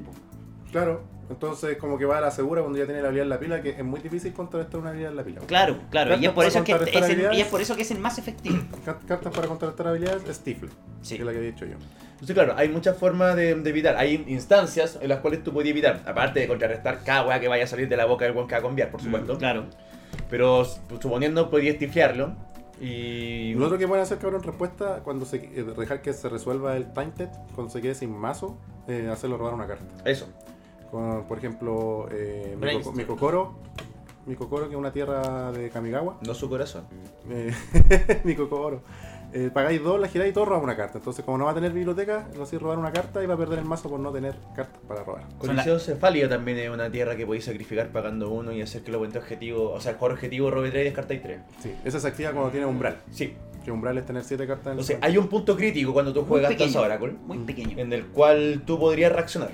[0.72, 1.02] Claro.
[1.30, 3.62] Entonces, como que va a la segura cuando ya tiene la habilidad en la pila,
[3.62, 5.42] que es muy difícil contrarrestar una habilidad en la pila.
[5.46, 6.16] Claro, claro.
[6.16, 8.18] Y es, por eso que es, el, y es por eso que es el más
[8.18, 8.58] efectivo.
[8.86, 10.70] Car- Cartas para contrarrestar habilidades, Stifle.
[11.02, 11.16] Sí.
[11.16, 11.76] Que es la que he dicho yo.
[12.14, 13.98] Entonces, claro, hay muchas formas de, de evitar.
[13.98, 17.66] Hay instancias en las cuales tú podías evitar, aparte de contrarrestar cada weá que vaya
[17.66, 19.38] a salir de la boca del weón que va a cambiar, por supuesto.
[19.38, 19.66] Claro.
[20.30, 22.36] Pero suponiendo podías tiflearlo.
[22.80, 23.54] Y.
[23.56, 26.94] Lo otro que pueden hacer, cabrón, respuesta, cuando se eh, dejar que se resuelva el
[26.94, 28.58] Tainted, cuando se quede sin mazo,
[28.88, 29.86] eh, hacerlo robar una carta.
[30.06, 30.30] Eso.
[30.92, 32.96] Con, por ejemplo, eh, mi, Brainstorm.
[32.96, 33.56] Coco- mi Kokoro,
[34.26, 36.18] mi Kokoro, que es una tierra de Kamigawa.
[36.26, 36.86] No su corazón.
[37.30, 37.54] Eh,
[38.24, 38.82] mi Kokoro.
[39.34, 41.00] Eh, pagáis dos, la giráis y todo roba una carta.
[41.00, 43.38] Entonces, como no va a tener biblioteca, lo hacéis robar una carta y va a
[43.38, 45.26] perder el mazo por no tener cartas para robar.
[45.38, 48.96] Coliseo Cefalio también es una tierra que podéis sacrificar pagando uno y hacer que el
[48.96, 51.40] oponente objetivo, o sea, el jugador objetivo robe 3 y descartáis 3.
[51.62, 53.00] Sí, esa se activa cuando tiene umbral.
[53.12, 53.36] Sí.
[53.66, 56.24] Que umbral es tener 7 cartas en el Entonces, hay un punto crítico cuando tú
[56.24, 56.56] juegas.
[56.56, 57.78] Taza Oracle, Muy pequeño.
[57.78, 59.52] en el cual tú podrías reaccionar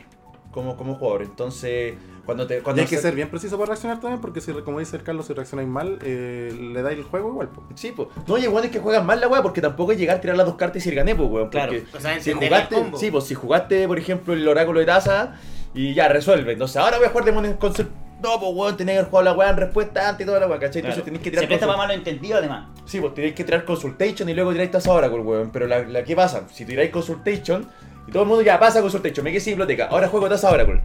[0.54, 1.24] como, como jugador.
[1.24, 1.96] Entonces,
[2.26, 2.60] cuando te.
[2.60, 4.96] Y Cuando hay que se- ser bien preciso para reaccionar también, porque si, como dice
[4.96, 7.50] el Carlos, si reaccionáis mal, eh, le dais el juego igual.
[7.50, 7.64] po.
[7.76, 8.08] Sí, pues.
[8.28, 10.38] No, y igual es que juegan mal la weá, porque tampoco es llegar a tirar
[10.38, 11.50] las dos cartas y decir gané, pues, weón.
[11.50, 11.74] Claro.
[11.74, 12.98] porque O sea, Si jugaste, el combo.
[12.98, 15.36] sí, pues si jugaste, por ejemplo, el oráculo de taza
[15.74, 16.54] y ya resuelve.
[16.54, 17.92] Entonces, ahora voy a jugar Demon Concept.
[18.22, 20.48] No, pues weón, tenés que haber jugado la weá en respuesta antes y toda la
[20.48, 20.82] weá, ¿cachai?
[20.82, 20.94] Claro.
[20.96, 22.70] Entonces tenés que tirar Se presta para malo entendido, además.
[22.86, 25.50] Sí, pues tenéis que tirar Consultation y luego tiráis taza Oracle, weón.
[25.52, 26.44] Pero la, la ¿qué pasa?
[26.54, 27.68] Si tiráis Consultation
[28.08, 30.82] y todo el mundo ya pasa Consultation, me quedé sin biblioteca, ahora juego taza Oracle.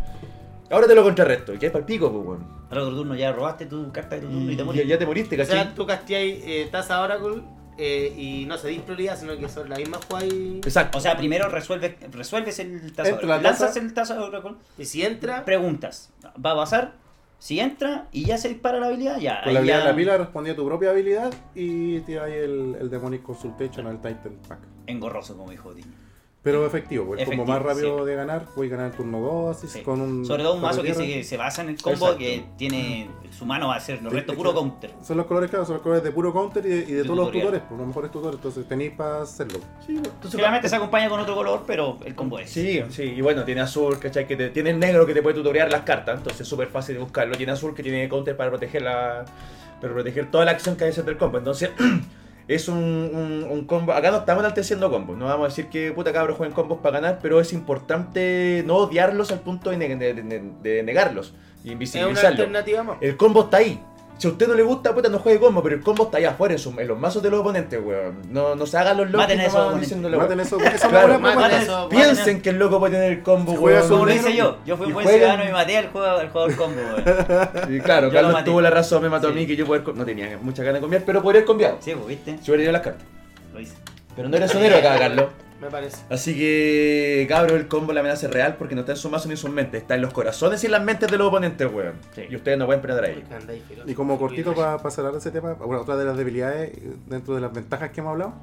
[0.70, 1.54] Ahora te lo contrarresto.
[1.54, 2.46] Y qué es para el pico, pues weón.
[2.70, 4.86] Al otro turno ya robaste tu carta de tu turno y, Y te ya, morís.
[4.86, 5.54] ya te moriste, O ¿cachai?
[5.64, 7.42] sea, tú casteáis eh, Taza Oracle
[7.78, 10.32] eh, y no se prioridad, sino que son la misma jugáis.
[10.66, 10.98] Exacto.
[10.98, 13.08] O sea, primero resuelves, resuelves el tazo.
[13.10, 13.80] Entra la lanzas taza.
[13.80, 16.10] el tazo de Oracle, Y si entra, preguntas.
[16.44, 16.92] ¿Va a pasar?
[17.38, 19.40] Si entra y ya se dispara la habilidad, ya.
[19.44, 22.76] Con la habilidad ya- de la pila respondía a tu propia habilidad y tiráis el,
[22.78, 24.58] el Demonic Consultation al Titan Pack.
[24.86, 25.88] Engorroso, como dijo Dini.
[26.50, 28.04] Pero efectivo, pues como más rápido sí.
[28.06, 29.82] de ganar, voy a ganar el turno 2, así Sí.
[29.82, 30.24] con un.
[30.24, 32.18] Sobre todo un mazo que se, se basa en el combo Exacto.
[32.18, 33.10] que tiene.
[33.36, 34.94] Su mano va a ser, lo Sí, resto es puro counter.
[35.02, 37.02] Son los colores, claro, son los colores de puro counter y de, y de De
[37.04, 37.46] todos los tutorial.
[37.46, 39.58] tutores, pues, los mejores tutores, entonces tenéis para hacerlo.
[39.86, 42.48] Sí, entonces, Seguramente se acompaña con otro color, pero el combo es.
[42.50, 44.26] Sí, sí, y bueno, tiene azul, ¿cachai?
[44.26, 46.94] Que te- tiene el negro que te puede tutorear las cartas, entonces es súper fácil
[46.96, 47.36] de buscarlo.
[47.36, 49.24] Tiene azul que tiene counter para proteger la.
[49.80, 51.38] para proteger toda la acción que hay hacer del combo.
[51.38, 51.70] Entonces,
[52.48, 53.92] es un, un- un combo.
[53.92, 56.98] Acá no estamos enalteciendo combos, no vamos a decir que puta cabros jueguen combos para
[57.00, 61.30] ganar, pero es importante no odiarlos al punto de, ne- de- de- de negarlos y
[61.30, 62.30] es una invisibilizarlos.
[62.40, 62.96] alternativa más.
[63.00, 63.80] El combo está ahí.
[64.18, 66.24] Si a usted no le gusta, puta, no juegue combo, pero el combo está ahí
[66.24, 68.18] afuera en, su- en los mazos de los oponentes, weón.
[68.30, 69.80] No, no se hagan los locos Maten oponentes.
[69.80, 70.16] diciéndole.
[70.16, 71.88] Maten eso, esa Claro, buena maten maten eso.
[71.88, 73.88] Piensen que el loco puede tener el combo, weón.
[73.88, 74.58] Como lo hice yo.
[74.66, 77.74] Yo fui un buen juegan- ciudadano y maté al jugador, combo, weón.
[77.76, 79.32] Y claro, Carlos tuvo la razón, me mató Sí.
[79.32, 81.76] a mí que yo poder no tenía muchas ganas de cambiar, pero podría haber cambiado.
[81.80, 82.38] Sí, pues, ¿viste?
[82.42, 83.06] Si hubiera ido las cartas.
[83.54, 83.74] Lo hice.
[84.16, 85.26] Pero no eres sonero acá, Carlos.
[85.60, 86.04] Me parece.
[86.08, 89.26] Así que, cabros, el combo la amenaza es real porque no está en su mazo
[89.26, 89.82] ni en sus mentes.
[89.82, 91.94] Está en los corazones y en las mentes de los oponentes, weón.
[92.14, 92.22] Sí.
[92.30, 93.22] Y ustedes no pueden penetrar a ellos.
[93.22, 93.88] Porque andáis feroz.
[93.88, 96.72] Y como cortito para cerrar ese tema, bueno, otra de las debilidades
[97.06, 98.34] dentro de las ventajas que hemos hablado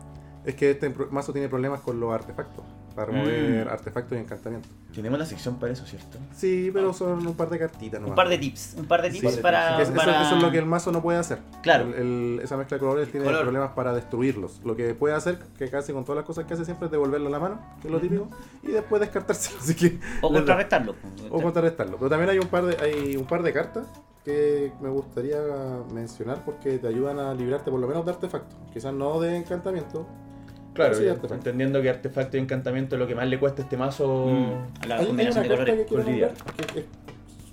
[0.45, 2.63] es que este mazo tiene problemas con los artefactos,
[2.95, 3.69] para remover Mm.
[3.69, 4.71] artefactos y encantamientos.
[4.93, 6.17] Tenemos una sección para eso, ¿cierto?
[6.33, 8.11] Sí, pero son un par de cartitas nomás.
[8.11, 8.75] Un par de tips.
[8.77, 9.81] Un par de tips sí, para.
[9.81, 11.39] Es- para- eso es lo que el mazo no puede hacer.
[11.61, 11.85] Claro.
[11.89, 13.41] El- el- esa mezcla de colores tiene color.
[13.41, 14.61] problemas para destruirlos.
[14.63, 17.27] Lo que puede hacer, que casi con todas las cosas que hace siempre, es devolverlo
[17.27, 18.29] a la mano, que es lo típico,
[18.63, 19.57] y después descartárselo.
[19.61, 20.95] Así que O contrarrestarlo.
[20.95, 21.29] pues.
[21.29, 21.97] o contrarrestarlo.
[21.97, 23.87] Pero también hay un par de hay un par de cartas
[24.23, 25.37] que me gustaría
[25.93, 28.57] mencionar porque te ayudan a librarte por lo menos de artefactos.
[28.73, 30.07] Quizás no de encantamiento.
[30.75, 33.77] Claro, Sí, entendiendo que artefacto y encantamiento es lo que más le cuesta a este
[33.77, 34.27] mazo.
[34.27, 35.85] Mm, a la Hay, hay una de carta colores.
[35.87, 36.33] que nombrar
[36.73, 36.85] que es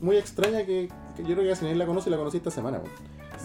[0.00, 2.80] muy extraña que, que yo creo que la conoce la conocí esta semana.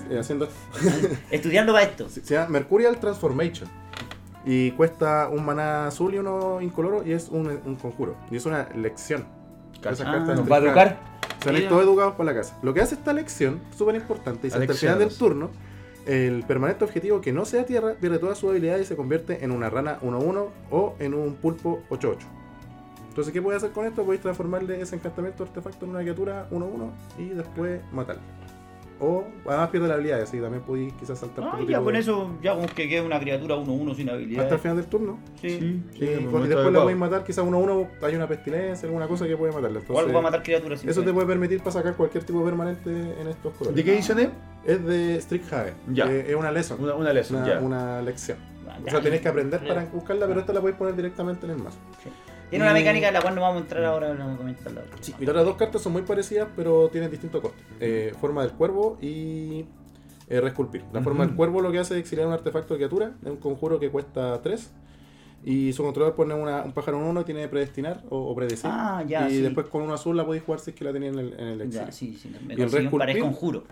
[0.10, 0.48] Eh, haciendo
[1.32, 2.10] Estudiando para esto.
[2.10, 3.70] Se se llama Mercurial Transformation.
[4.46, 8.16] Y cuesta un maná azul y uno incoloro y es un, un conjuro.
[8.32, 9.26] Y es una lección.
[9.80, 10.12] Esas Ah.
[10.12, 11.00] cartas ¿Nos va a educar?
[11.46, 11.70] Mira.
[11.70, 12.58] todos educados por la casa.
[12.64, 15.50] Lo que hace esta lección, súper importante, es hasta el final del turno,
[16.08, 19.51] el permanente objetivo que no sea tierra pierde toda su habilidad y se convierte en
[19.51, 22.18] una rana 1-1 o en un pulpo 8-8.
[23.10, 24.03] Entonces, ¿qué puedes hacer con esto?
[24.03, 28.22] Podéis transformarle ese encantamiento artefacto en una criatura 1-1 y después matarla.
[29.00, 31.93] O además pierde la habilidad, así que también podéis quizás saltar Ah, por ya con
[31.93, 34.43] de- eso, ya con que quede una criatura 1-1 sin habilidad.
[34.43, 35.20] hasta el final del turno.
[35.39, 35.84] Sí.
[35.93, 39.52] Y, y después la podéis matar, quizás 1-1 hay una pestilencia, alguna cosa que puede
[39.54, 39.78] matarla.
[39.78, 40.84] O Entonces, algo para matar criaturas.
[40.84, 42.89] eso te puede permitir para sacar cualquier tipo de permanente
[43.22, 43.76] en estos colores.
[43.76, 44.30] ¿De qué edición es?
[44.66, 45.74] Es de Strixhaven.
[45.93, 46.06] Ya.
[46.12, 46.84] es una lesson.
[46.84, 47.60] Una, una lesson, Una, ya.
[47.60, 48.38] una lección.
[48.68, 51.52] Ah, O sea, tenés que aprender para buscarla, pero esta la podéis poner directamente en
[51.54, 51.78] el mazo.
[52.50, 54.82] Tiene una y- mecánica en la cual no vamos a entrar ahora, vamos a comentarla
[54.82, 54.93] ahora.
[55.02, 57.62] Sí, y las otras dos cartas son muy parecidas, pero tienen distintos costes.
[57.80, 59.66] Eh, forma del cuervo y
[60.30, 60.84] eh, resculpir.
[60.93, 63.38] La forma del cuervo lo que hace es exiliar un artefacto de criatura, es un
[63.38, 64.72] conjuro que cuesta 3.
[65.45, 68.70] Y su controlador pone una- un pájaro en uno y tiene predestinar o, o predecir.
[68.74, 69.41] Ah, ya, y sí.
[69.41, 71.48] después con un azul la podéis jugar si es que la tenéis en el, en
[71.48, 71.86] el exilio.
[71.86, 72.30] Ya, sí, sí.
[72.45, 73.20] Me ¿Y el resculpir?
[73.20, 73.64] conjuro.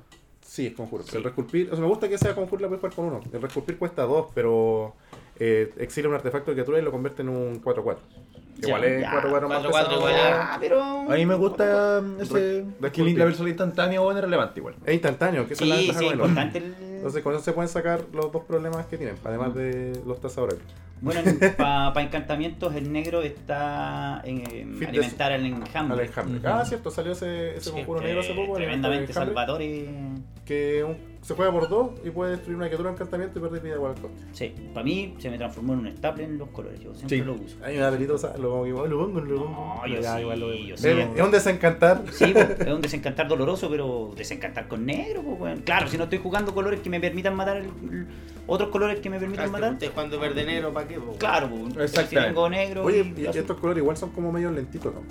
[0.41, 1.03] Sí, es conjuro.
[1.03, 1.17] Sí.
[1.17, 3.19] El resculpir, o sea, me gusta que sea conjuro y la puedes jugar con uno.
[3.33, 4.93] El resculpir cuesta 2, pero
[5.39, 7.97] eh, exilia un artefacto de criatura y lo convierte en un 4-4.
[8.65, 9.95] Que igual es ya, 4-4 más 4-4 pesado.
[9.97, 10.81] igual es- Ah, pero.
[10.83, 14.75] A mí me gusta ese Re- que la velocidad instantánea o es relevante igual.
[14.85, 16.29] Es instantáneo, que esa es la Sí, ventaja sí, con el otro.
[16.29, 16.75] importante el.
[16.95, 20.57] Entonces con eso se pueden sacar los dos problemas que tienen, además de los tasadores.
[21.01, 21.21] Bueno,
[21.57, 26.05] para encantamientos el negro está en eh, alimentar al Al enjambre.
[26.05, 26.39] enjambre.
[26.39, 26.47] Ujú.
[26.47, 28.53] Ah, cierto, salió ese, ese Sí, conjuro negro hace poco.
[28.55, 29.61] Tremendamente al enjambre, salvador.
[30.45, 33.61] Que un- se juega por dos y puede destruir una criatura de encantamiento y perder
[33.63, 34.17] vida igual al coste.
[34.31, 36.79] Sí, para mí se me transformó en un staple en los colores.
[36.79, 37.23] Yo siempre Sí.
[37.23, 37.57] lo uso.
[37.63, 39.75] Hay una pelita usarlo, como que igual lo pongo, lo pongo.
[39.81, 40.87] No, yo Ya, sí, igual lo- yo Es- sí.
[40.89, 42.03] Es un desencantar.
[42.11, 42.25] Sí,
[42.59, 45.61] es un desencantar doloroso, pero desencantar con negro, pues, weón.
[45.61, 48.07] Claro, si no estoy jugando colores que me permitan matar el- el-
[48.47, 49.73] otros colores que me permitan matar.
[49.73, 50.99] Usted jugando verde negro, ¿para qué?
[51.17, 52.83] Claro, pues, si tengo negro.
[52.83, 55.01] Oye, y y estos colores igual son como medio lentitos, ¿no?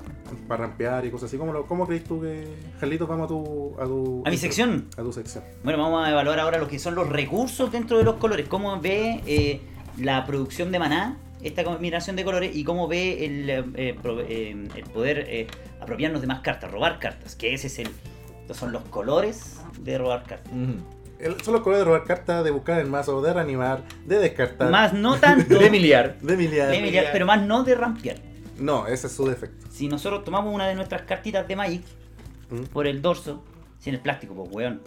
[0.47, 1.37] Para rampear y cosas así.
[1.39, 2.47] ¿Cómo, lo, cómo crees tú que,
[2.79, 4.23] Carlitos, vamos a tu, a tu...
[4.25, 4.87] A mi sección.
[4.97, 5.43] A tu sección.
[5.65, 8.49] Bueno, vamos a evaluar ahora lo que son los recursos dentro de los colores.
[8.49, 9.61] Cómo ve eh,
[9.99, 14.51] la producción de maná, esta combinación de colores, y cómo ve el, eh, pro- eh,
[14.75, 15.47] el poder eh,
[15.81, 17.35] apropiarnos de más cartas, robar cartas.
[17.37, 17.89] Que ese es el.
[18.41, 20.53] Estos son los colores de robar cartas.
[21.19, 24.71] El- son los colores de robar cartas, de buscar el mazo, de reanimar, de descartar,
[24.71, 25.59] Más no tanto.
[25.59, 26.19] De miliar.
[26.21, 26.71] de miliar.
[26.71, 28.17] de miliar, pero más no de rampear.
[28.59, 29.67] No, ese es su defecto.
[29.71, 31.83] Si nosotros tomamos una de nuestras cartitas de Magic
[32.51, 32.65] ¿Mm?
[32.65, 33.43] por el dorso,
[33.81, 34.81] sin el plástico, pues weón.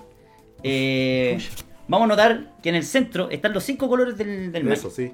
[0.64, 1.38] Eh,
[1.88, 4.72] vamos a notar que en el centro están los cinco colores del, del.
[4.72, 5.14] Eso, sí.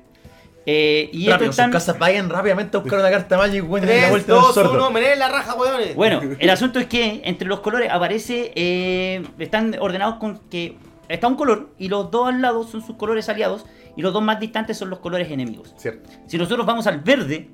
[0.65, 3.99] Eh, y Rápido, sus casas vayan rápidamente a buscar una carta Magic buena en la
[4.03, 4.73] 3, vuelta del 2, sordo.
[4.75, 5.93] 1, me leen la raja, weones.
[5.93, 8.51] Bueno, el asunto es que entre los colores aparece.
[8.55, 10.77] eh, están ordenados con que.
[11.09, 13.65] Está un color y los dos al lado son sus colores aliados
[13.97, 15.73] y los dos más distantes son los colores enemigos.
[15.77, 16.09] Cierto.
[16.27, 17.49] Si nosotros vamos al verde.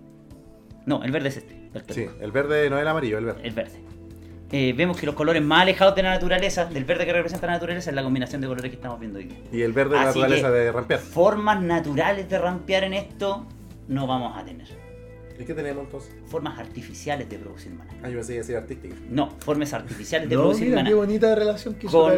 [0.86, 1.56] No, el verde es este.
[1.74, 2.18] el Sí, verde.
[2.24, 3.42] el verde no es el amarillo, el verde.
[3.44, 3.80] El verde.
[4.52, 7.54] Eh, vemos que los colores más alejados de la naturaleza, del verde que representa la
[7.54, 9.32] naturaleza, es la combinación de colores que estamos viendo hoy.
[9.52, 11.00] Y el verde es la naturaleza que- de rampear.
[11.00, 13.46] Formas naturales de rampear en esto
[13.88, 14.68] no vamos a tener.
[15.40, 16.12] ¿Y qué tenemos entonces?
[16.28, 17.90] Formas artificiales de producir mana.
[18.04, 18.96] Ah, yo pensé que iba a ser artística.
[19.10, 20.90] No, formas artificiales de No, producir mira mana.
[20.90, 22.10] qué bonita relación que hizo.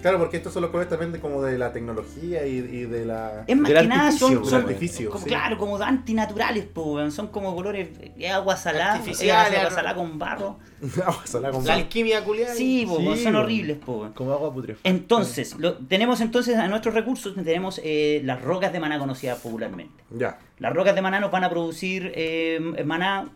[0.00, 3.04] Claro, porque estos son los colores también de, como de la tecnología y, y de
[3.06, 3.42] la...
[3.48, 5.28] Es más que nada son, son artificio, como, sí.
[5.30, 7.10] claro, como antinaturales, po, weón.
[7.10, 10.58] son como colores de agua salada, Artificiales, eh, agua salada con barro.
[11.04, 11.80] Agua salada con La sal.
[11.82, 12.54] alquimia culiada.
[12.54, 13.36] Sí, po, Sí, son weón.
[13.36, 14.12] horribles, po, weón.
[14.12, 14.88] Como agua putrefacta.
[14.88, 20.04] Entonces, lo- tenemos entonces a nuestros recursos, tenemos eh, las rocas de maná conocidas popularmente.
[20.10, 20.38] Ya.
[20.58, 23.28] Las rocas de maná nos van a producir eh, maná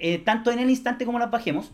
[0.00, 1.70] eh, tanto en el instante como las bajemos.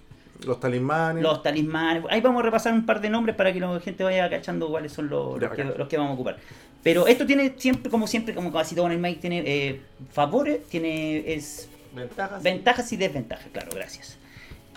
[0.46, 1.22] Los talismanes.
[1.22, 2.04] Los talismanes.
[2.10, 4.92] Ahí vamos a repasar un par de nombres para que la gente vaya cachando cuáles
[4.92, 5.74] son los, que, bacán.
[5.76, 6.36] los que vamos a ocupar.
[6.82, 9.80] Pero esto tiene siempre, como siempre, como casi todo en el Magic, tiene eh,
[10.12, 12.42] favores, tiene es Ventajas.
[12.42, 14.18] ventajas y desventajas, claro, gracias.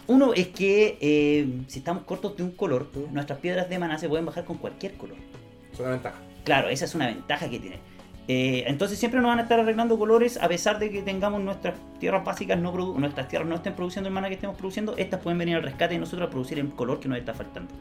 [0.05, 4.07] Uno es que eh, si estamos cortos de un color, nuestras piedras de maná se
[4.07, 5.17] pueden bajar con cualquier color.
[5.73, 6.17] Es una ventaja.
[6.45, 7.79] Claro, esa es una ventaja que tiene.
[8.27, 11.75] Eh, entonces siempre nos van a estar arreglando colores a pesar de que tengamos nuestras
[11.99, 15.37] tierras básicas, no nuestras tierras no estén produciendo el mana que estemos produciendo, estas pueden
[15.37, 17.73] venir al rescate y nosotros a producir el color que nos está faltando.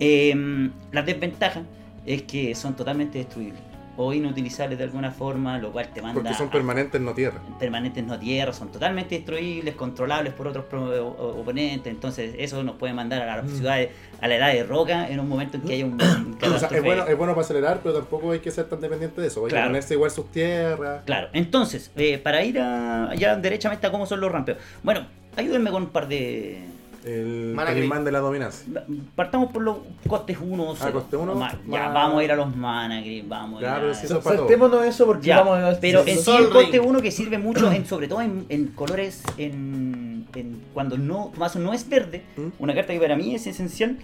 [0.00, 1.62] Eh, la desventaja
[2.04, 6.34] es que son totalmente destruibles o inutilizables de alguna forma, lo cual te manda Porque
[6.34, 7.40] son a- permanentes, no tierra.
[7.58, 12.76] permanentes no tierra, son totalmente destruibles, controlables por otros pro- o- oponentes, entonces eso nos
[12.76, 13.56] puede mandar a las Mm.
[13.56, 13.90] ciudades
[14.20, 16.68] a la edad de roca en un momento en que haya un, un O sea,
[16.68, 19.44] es bueno, es bueno para acelerar, pero tampoco hay que ser tan dependiente de eso.
[19.44, 19.64] Hay Claro.
[19.64, 21.02] que ponerse igual sus tierras.
[21.04, 24.58] Claro, entonces, eh, para ir a, ya derechamente a cómo son los rampeos.
[24.82, 26.64] Bueno, ayúdenme con un par de...
[27.06, 28.66] El Mana talismán de la dominancia.
[29.14, 29.76] Partamos por los
[30.08, 30.88] costes 1 o 0.
[30.88, 33.86] Ah, coste uno, Ya, más- vamos a ir a los mana grid, vamos Claro, a
[33.90, 33.94] ir a...
[33.94, 34.20] sí, eso.
[34.20, 36.88] Saltémonos eso porque Ya, vamos a pero en sí el coste Ring.
[36.88, 41.38] 1 que sirve mucho, en, sobre todo en, en colores, en, en- cuando no, tu
[41.38, 42.48] mazo no es verde, ¿Mm?
[42.58, 43.98] una carta que para mí es esencial,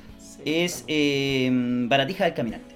[0.45, 1.51] es eh,
[1.89, 2.72] Baratija del Caminante.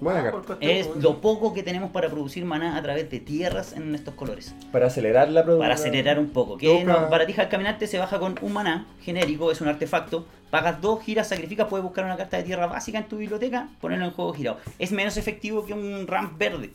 [0.00, 0.56] Buena Ah, carta.
[0.60, 0.96] Es uno.
[1.00, 4.54] lo poco que tenemos para producir maná a través de tierras en estos colores.
[4.72, 5.64] Para acelerar la producción.
[5.64, 6.56] Para acelerar un poco.
[6.56, 10.24] Que no, Baratija del Caminante se baja con un maná genérico, es un artefacto.
[10.50, 14.06] Pagas dos, giras, sacrificas, puedes buscar una carta de tierra básica en tu biblioteca, ponerlo
[14.06, 14.58] en juego girado.
[14.78, 16.70] Es menos efectivo que un RAM verde.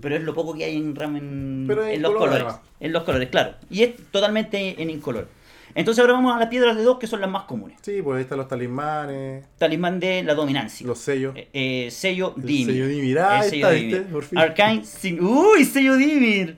[0.00, 2.44] Pero es lo poco que hay en RAM en, Pero en en los color, colores.
[2.46, 2.60] además.
[2.78, 3.54] En los colores, claro.
[3.68, 5.26] Y es totalmente en incolor.
[5.74, 7.78] Entonces ahora vamos a las piedras de dos que son las más comunes.
[7.82, 10.86] Sí, pues ahí están los talismanes, Talismán de la dominancia.
[10.86, 11.34] los sellos.
[11.36, 12.66] Eh, eh, sello El Dimir.
[12.66, 13.18] sello Dimir.
[13.20, 13.96] Ah, El sello está, Dimir.
[13.98, 14.12] ¿viste?
[14.12, 14.38] Por fin.
[14.38, 15.64] Arcane Sin- ¡Uy!
[15.64, 16.56] Sello Dimir.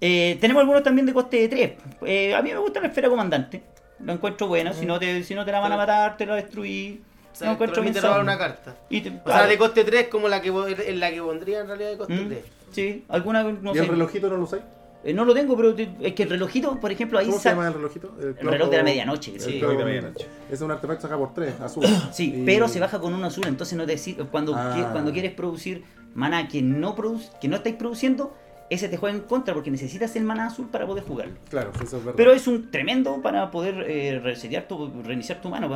[0.00, 2.34] Eh, tenemos algunos también de coste de 3.
[2.34, 3.62] a mí me gusta la esfera comandante.
[4.04, 4.72] Lo encuentro bueno.
[4.74, 7.00] Si, no te, si no te la van a matar, te la destruí.
[7.32, 8.76] O sea, lo encuentro bien robar una carta.
[8.90, 10.50] Y te- O sea, de coste 3 como la que
[10.94, 12.44] la que pondría en realidad de coste Mm, 3.
[12.72, 13.90] Sí, alguna no ¿Y el sé.
[13.90, 14.62] relojito no lo usáis?
[15.06, 17.44] Eh, no lo tengo, pero te- es que el relojito, por ejemplo, ahí ¿Cómo se
[17.44, 18.12] sa- llama el relojito?
[18.20, 19.34] El, el reloj de la medianoche.
[19.34, 19.60] El sí.
[19.60, 20.26] reloj de medianoche.
[20.50, 21.84] Es un artefacto saca por 3, azul.
[22.12, 24.74] Sí, Y- pero se baja con un azul, entonces no te sir- cuando, Ah.
[24.76, 25.84] qui- cuando quieres producir
[26.14, 28.34] maná que no produce, que no estáis produciendo,
[28.70, 31.34] ese te juega en contra porque necesitas el maná azul para poder jugarlo.
[31.48, 32.16] Claro, sí, eso es verdad.
[32.16, 35.66] Pero es un tremendo para poder eh, resetear tu, reiniciar tu mano.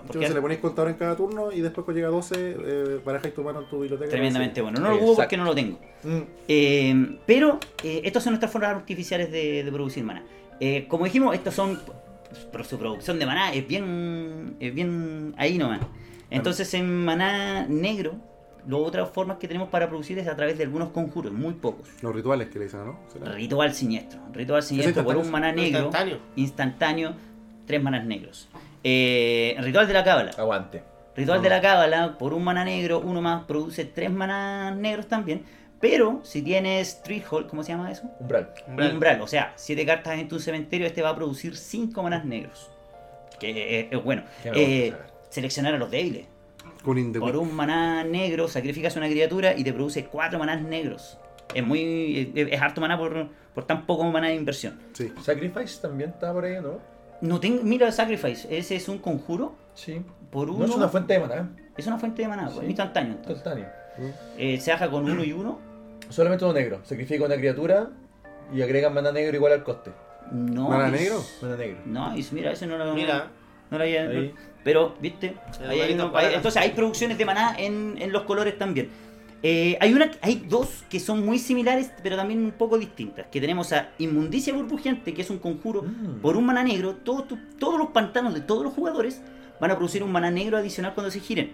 [0.00, 3.34] Entonces le ponéis contador en cada turno y después cuando llega a 12 eh, barajáis
[3.34, 4.10] tu mano en tu biblioteca.
[4.10, 4.80] tremendamente bueno.
[4.80, 5.78] No lo juego porque no lo tengo.
[6.02, 6.20] Mm.
[6.48, 10.24] Eh, pero eh, estas son nuestras formas artificiales de, de producir maná.
[10.60, 11.80] Eh, como dijimos, estas son.
[12.52, 14.56] Pero su producción de maná es bien.
[14.60, 15.80] Es bien ahí nomás.
[16.30, 18.16] Entonces en maná negro,
[18.66, 21.88] las otras formas que tenemos para producir es a través de algunos conjuros, muy pocos.
[22.02, 22.98] Los rituales que le dicen, ¿no?
[23.12, 23.32] ¿Será?
[23.32, 24.20] Ritual siniestro.
[24.32, 25.84] Ritual siniestro por un maná negro.
[25.84, 26.18] Instantáneo.
[26.36, 27.14] Instantáneo,
[27.66, 28.48] tres manás negros.
[28.82, 30.32] Eh, ritual de la cábala.
[30.36, 30.82] Aguante.
[31.16, 35.44] Ritual de la cábala, por un maná negro, uno más produce tres manás negros también.
[35.80, 38.10] Pero si tienes Threshold, ¿cómo se llama eso?
[38.18, 38.50] Umbral.
[38.66, 38.92] Umbral.
[38.92, 39.20] Umbral.
[39.20, 42.70] o sea, siete cartas en tu cementerio, este va a producir cinco manás negros.
[43.38, 44.24] Que es, es bueno.
[44.44, 44.94] Eh,
[45.28, 46.26] seleccionar a los débiles.
[47.20, 51.18] Por un maná negro sacrificas una criatura y te produce cuatro manás negros.
[51.54, 52.32] Es muy.
[52.34, 54.78] Es, es harto maná por, por tan poco maná de inversión.
[54.92, 55.12] Sí.
[55.22, 56.78] Sacrifice también está por ahí, ¿no?
[57.20, 60.02] No tengo, mira, Sacrifice, ese es un conjuro Sí.
[60.30, 60.60] por uno.
[60.60, 61.50] No es una fuente de maná.
[61.76, 62.66] es una fuente de maná, pues, Sí.
[62.66, 63.12] instantáneo.
[63.14, 63.36] entonces.
[63.36, 63.68] Instantáneo.
[64.38, 65.58] Eh, se haga con uno y uno.
[66.10, 66.80] Solamente uno negro.
[66.84, 67.90] Sacrifica una criatura
[68.52, 69.90] y agregan maná negro igual al coste.
[70.30, 70.68] No.
[70.68, 71.22] ¿Mana es- negro?
[71.42, 71.78] Maná negro.
[71.86, 72.94] No, es- mira, eso no lo.
[72.94, 73.28] Mira,
[73.70, 74.34] No lo había- Ahí.
[74.64, 75.34] Pero, viste,
[75.68, 78.88] Ahí hay uno- hay- entonces hay producciones de maná en, en los colores también.
[79.42, 83.26] Eh, hay una, hay dos que son muy similares, pero también un poco distintas.
[83.30, 86.20] Que tenemos a Inmundicia Burbujeante, que es un conjuro Mm.
[86.20, 86.94] por un maná negro.
[86.96, 89.20] Todos tu- todos los pantanos de todos los jugadores
[89.60, 91.52] van a producir un maná negro adicional cuando se giren.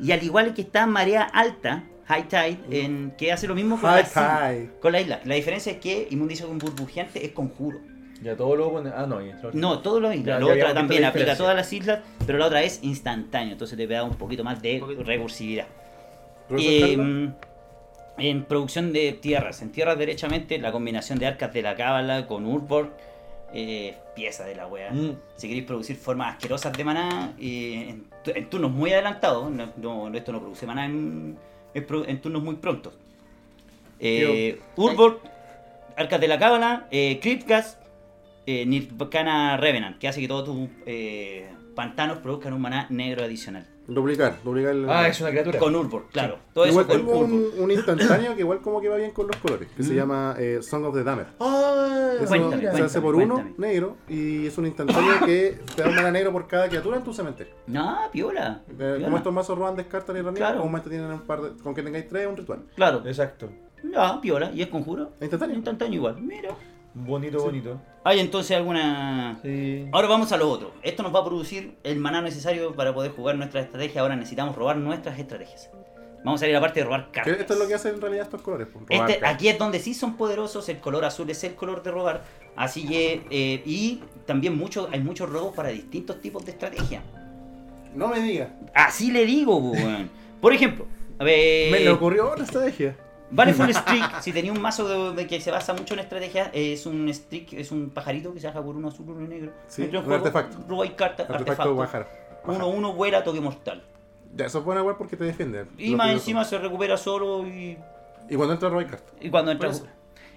[0.00, 3.90] Y al igual que está Marea Alta, High Tide, en, que hace lo mismo con
[3.90, 4.70] Hi, la, isla- hi.
[4.80, 5.20] con la isla.
[5.24, 7.78] La diferencia es que Inmundicia Burbujeante es conjuro.
[8.24, 8.90] Ya todo lo pone.
[8.94, 9.20] Ah, no.
[9.24, 10.26] y- No, todo lo Ya, islas.
[10.26, 12.80] ya La habíamos otra también la aplica a todas las islas, pero la otra es
[12.82, 15.66] instantáneo, entonces te da un poquito más de recursividad.
[16.48, 17.28] ¿Profesor Eh,
[18.16, 22.46] en producción de tierras, en tierras derechamente, la combinación de arcas de la cábala con
[22.46, 22.90] Urborg,
[23.52, 24.90] eh, pieza de la wea.
[24.90, 25.16] Mm.
[25.36, 29.68] Si queréis producir formas asquerosas de maná, eh, en, tu- en turnos muy adelantados, no,
[29.76, 31.36] no- esto no produce maná en,
[31.74, 32.94] en turnos muy prontos.
[34.00, 35.18] Eh, Urborg,
[35.96, 37.78] arcas de la cábala, eh, Cryptgas,
[38.46, 43.66] eh, Nirvana Revenant, que hace que todos tus eh, pantanos produzcan un maná negro adicional.
[43.86, 44.88] Duplicar, duplicar el...
[44.88, 45.58] Ah, es una criatura.
[45.58, 46.38] Con Urborg, claro.
[46.54, 49.68] Todo Igual eso con un, instantáneo que igual como que va bien con los colores,
[49.76, 49.96] que se Mm.
[49.96, 51.26] llama eh, Song of the Dammer.
[51.38, 55.82] Ah, Eso Cuéntame, se hace cuéntame, por uno, negro, y es un instantáneo que te
[55.82, 57.52] da un mana negro por cada criatura en tu cementerio.
[57.66, 58.62] No, piola.
[58.70, 59.04] Eh, piola.
[59.04, 60.60] como estos mazos roban descartan y herramientas, Claro.
[60.60, 62.60] comúnmente tienen un par de, con que tengáis tres, un ritual.
[62.76, 63.02] Claro.
[63.04, 63.50] Exacto.
[63.82, 64.50] No, piola.
[64.54, 65.12] ¿Y es conjuro?
[65.20, 65.56] Instantáneo.
[65.56, 66.16] Instantáneo igual.
[66.22, 66.54] Mira.
[66.94, 67.80] Bonito, bonito.
[68.04, 69.38] Hay entonces alguna...
[69.42, 69.88] Sí.
[69.92, 70.72] Ahora vamos a lo otro.
[70.82, 74.00] Esto nos va a producir el maná necesario para poder jugar nuestra estrategia.
[74.02, 75.70] Ahora necesitamos robar nuestras estrategias.
[76.24, 77.38] Vamos a ir a la parte de robar cartas.
[77.38, 78.68] esto es lo que hacen en realidad estos colores.
[78.72, 79.34] pues, robar Este, cartas.
[79.34, 82.22] aquí es donde sí son poderosos, el color azul es el color de robar,
[82.56, 87.02] así que, eh, y también mucho, hay muchos robos para distintos tipos de estrategia.
[87.94, 88.48] No me digas.
[88.74, 90.08] Así le digo, po, weón.
[90.40, 90.86] Por ejemplo,
[91.18, 92.96] a ver, Me le ocurrió otra estrategia.
[93.34, 96.86] Valeful Streak, si tenía un mazo de, de que se basa mucho en estrategia, es
[96.86, 99.52] un streak, es un pajarito que se baja por uno azul, uno negro.
[99.66, 100.58] Sí, un juego, artefacto.
[100.68, 101.74] Roba y carta, Artefacto artefacto.
[101.76, 102.08] bajar.
[102.46, 103.82] Uno, uno vuela, toque mortal.
[104.36, 105.66] Ya, eso es buena igual porque te defiende.
[105.78, 107.78] Y más encima se recupera solo y
[108.28, 109.14] Y cuando entra robar cartas.
[109.20, 109.70] Y cuando entra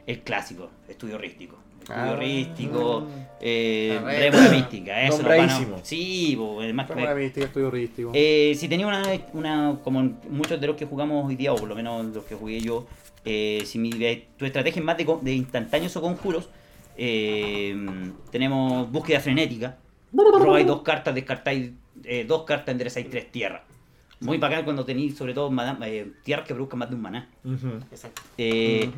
[0.06, 1.58] el clásico, estudio rístico.
[1.90, 2.16] Estudio Ah.
[2.18, 3.08] rístico,
[3.40, 5.02] eh, Ah, re- rémora mística.
[5.04, 5.80] Eso nos van a- Nombradísimo.
[5.84, 8.12] Sí, es más que- Cámara mística, estudio rístico.
[8.14, 11.70] Eh, si tenía una, una, como muchos de los que jugamos hoy día, o por
[11.70, 12.88] lo menos los que jugué yo,
[13.24, 16.50] eh, si mi, eh, tu estrategia es más de, instantáneos o conjuros,
[16.98, 17.76] eh,
[18.32, 19.78] tenemos búsqueda frenética.
[20.14, 21.72] Robáis dos cartas, descartáis
[22.04, 23.62] eh, dos cartas, enderezáis tres tierras.
[24.20, 25.52] Muy bacán cuando tenéis, sobre todo,
[25.86, 27.30] eh, tierras que produzcan más de un maná.
[27.92, 28.22] Exacto.
[28.38, 28.90] Eh,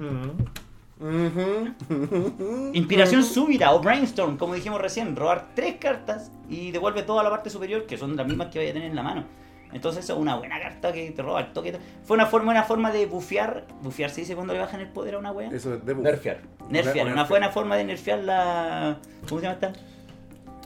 [2.73, 7.49] Inspiración súbita o brainstorm, como dijimos recién, robar tres cartas y devuelve toda la parte
[7.49, 9.23] superior, que son las mismas que vaya a tener en la mano.
[9.71, 11.77] Entonces eso es una buena carta que te roba el toque.
[12.03, 15.15] Fue una forma, una forma de bufear, bufear se dice cuando le bajan el poder
[15.15, 15.49] a una wea.
[15.51, 16.41] Eso es de Nerfear.
[16.69, 18.97] Nerfear, o una buena forma de nerfear la...
[19.27, 19.73] ¿Cómo se llama esta?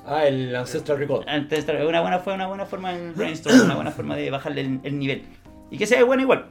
[0.06, 1.08] Ah, el Ancestral.
[1.28, 4.80] Antes, una buena, fue una buena forma del brainstorm, una buena forma de bajarle el,
[4.84, 5.24] el nivel.
[5.70, 6.48] Y que sea bueno igual.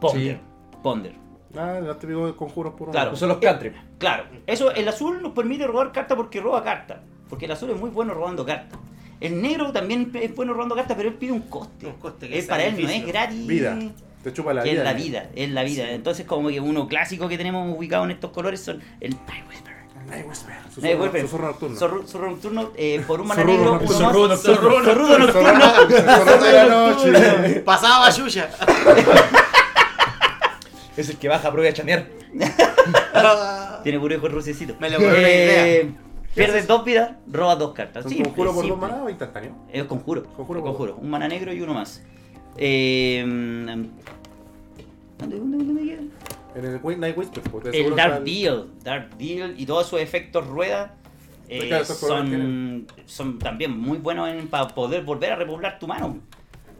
[0.00, 0.36] Ponder.
[0.36, 0.40] Sí.
[0.82, 1.23] Ponder.
[1.56, 2.92] Ah, los típicos conjuros por uno.
[2.92, 3.16] Claro.
[3.16, 3.78] Son los cantrips.
[3.98, 6.98] Claro, eso, el azul nos permite robar cartas porque roba cartas.
[7.28, 8.78] Porque el azul es muy bueno robando cartas.
[9.20, 11.86] El negro también es bueno robando cartas, pero él pide un coste.
[11.86, 13.46] Un coste que es es para él, no es gratis.
[13.46, 13.78] Vida.
[14.22, 14.80] Te chupa la Que vida.
[14.80, 15.90] es la vida, es la vida.
[15.90, 19.74] Entonces, como que uno clásico que tenemos ubicado en estos colores son el Night Whisperer.
[20.08, 20.54] Night Whisper.
[20.54, 21.22] Night Susurro, Whisperer.
[21.26, 21.76] susurro nocturno.
[22.06, 23.80] Zorro nocturno, eh, por un mana negro.
[23.86, 24.80] Zorrudo nocturno.
[24.80, 25.26] Nocturno.
[25.26, 27.60] Susurro de la noche.
[27.60, 28.50] Pasaba Yuya.
[30.96, 32.06] Es el que baja a prueba de chanear.
[33.82, 34.74] Tiene puro hijo rucecito.
[34.80, 35.66] Me le ocurrió una idea.
[35.66, 35.94] Eh,
[36.34, 38.04] Pierdes dos vidas, robas dos cartas.
[38.04, 39.54] ¿Un Simple, conjuro por dos maná o instantáneo?
[39.72, 40.24] Es conjuro.
[40.24, 40.96] Conjuro por conjuro.
[40.96, 42.02] Un mana negro y uno más.
[42.56, 43.22] Eh,
[45.18, 46.02] ¿Dónde, dónde, dónde me queda?
[46.56, 47.42] En el Night Whisper.
[47.72, 48.68] El Dark el- Deal.
[48.82, 50.94] Dark Deal y todos sus efectos rueda
[51.48, 55.86] eh, Pues colores son, son también muy buenos en- para poder volver a repoblar tu
[55.86, 56.18] mano.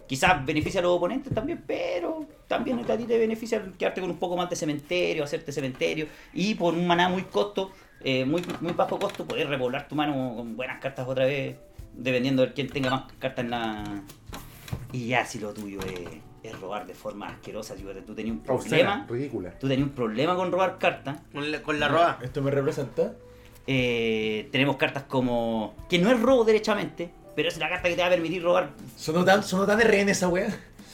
[0.07, 4.19] Quizás beneficia a los oponentes también, pero también a ti te beneficia quedarte con un
[4.19, 7.71] poco más de cementerio, hacerte cementerio y por un maná muy costo,
[8.03, 11.57] eh, muy, muy bajo costo, poder repoblar tu mano con buenas cartas otra vez,
[11.95, 14.03] dependiendo de quién tenga más cartas en la.
[14.93, 18.43] Y ya si lo tuyo es, es robar de forma asquerosa, si tú tenías un
[18.43, 19.59] problema, ridícula.
[19.59, 21.19] tú tenías un problema con robar cartas.
[21.33, 22.19] Con la, con la roba.
[22.23, 23.15] ¿Esto me representa?
[23.67, 25.75] Eh, tenemos cartas como.
[25.89, 28.71] que no es robo derechamente, pero es la carta que te va a permitir robar
[28.97, 30.49] Sonó tan, sonó tan RN esa wea.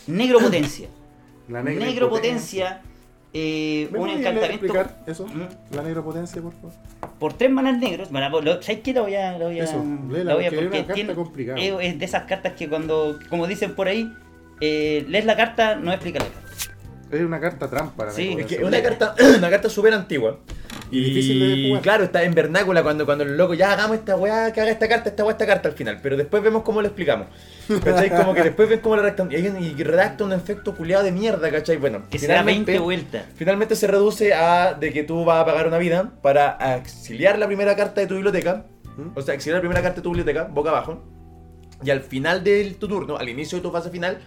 [0.06, 0.88] negro potencia.
[1.48, 2.80] La negra negro potencia,
[3.32, 5.26] eh, ¿Me un encantamiento explicar eso?
[5.26, 5.74] ¿Mm?
[5.74, 6.72] La negra potencia, por favor.
[7.18, 8.10] por tres manas negros.
[8.10, 8.92] Bueno, pues, lo- ¿Sabes qué?
[8.94, 9.32] La voy a.
[9.38, 11.58] La voy a, Eso, léela, la voy a- porque es una carta complicada.
[11.60, 14.10] es, es de esas cartas que cuando, como dicen por ahí,
[14.60, 16.40] eh, lees la carta, no explica la carta.
[17.10, 18.04] Es una carta trampa.
[18.06, 20.38] La Sí, Es que una carta, una carta súper antigua.
[20.90, 21.82] Y difícil de jugar.
[21.82, 24.88] claro, está en vernácula cuando, cuando el loco ya hagamos esta weá, que haga esta
[24.88, 25.98] carta, esta weá, esta carta al final.
[26.02, 27.28] Pero después vemos cómo lo explicamos.
[27.84, 28.10] ¿Cachai?
[28.10, 29.30] Como que después ven cómo lo redactan.
[29.30, 31.76] Y, y redacta un efecto culiado de mierda, ¿cachai?
[31.76, 33.24] Bueno, Que se da 20 finalmente, vueltas.
[33.36, 37.46] finalmente se reduce a de que tú vas a pagar una vida para exiliar la
[37.46, 38.64] primera carta de tu biblioteca.
[38.96, 39.16] ¿Mm?
[39.16, 41.04] O sea, exiliar la primera carta de tu biblioteca, boca abajo.
[41.82, 44.18] Y al final de tu turno, al inicio de tu fase final,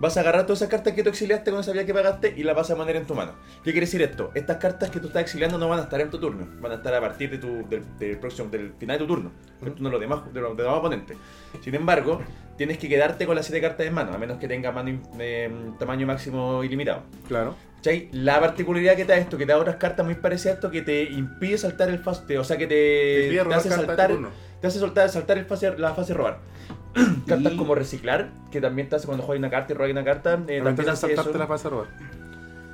[0.00, 2.42] vas a agarrar todas esas cartas que tú exiliaste con esa vía que pagaste y
[2.42, 3.32] las vas a poner en tu mano.
[3.64, 4.30] ¿Qué quiere decir esto?
[4.34, 6.74] Estas cartas que tú estás exiliando no van a estar en tu turno, van a
[6.76, 9.88] estar a partir de tu, del, del próximo, del final de tu turno, del turno
[9.88, 11.16] de los demás, de los demás oponentes.
[11.60, 12.20] Sin embargo,
[12.56, 15.50] tienes que quedarte con las 7 cartas en mano, a menos que tenga mano, eh,
[15.78, 17.02] tamaño máximo ilimitado.
[17.26, 17.54] Claro.
[17.76, 18.08] ¿Cachai?
[18.10, 20.70] La particularidad que te da esto, que te da otras cartas muy parecidas a esto,
[20.70, 23.86] que te impide saltar el fase, o sea, que te, Te te hace carta de
[23.86, 24.10] saltar.
[24.60, 26.38] Te hace soltar, saltar el fase, la fase robar.
[27.26, 30.04] Cartas Y- como reciclar, que también te hace cuando juegas una carta y robas una
[30.04, 31.38] carta, eh, también entonces hace saltarte eso.
[31.38, 31.88] la a robar.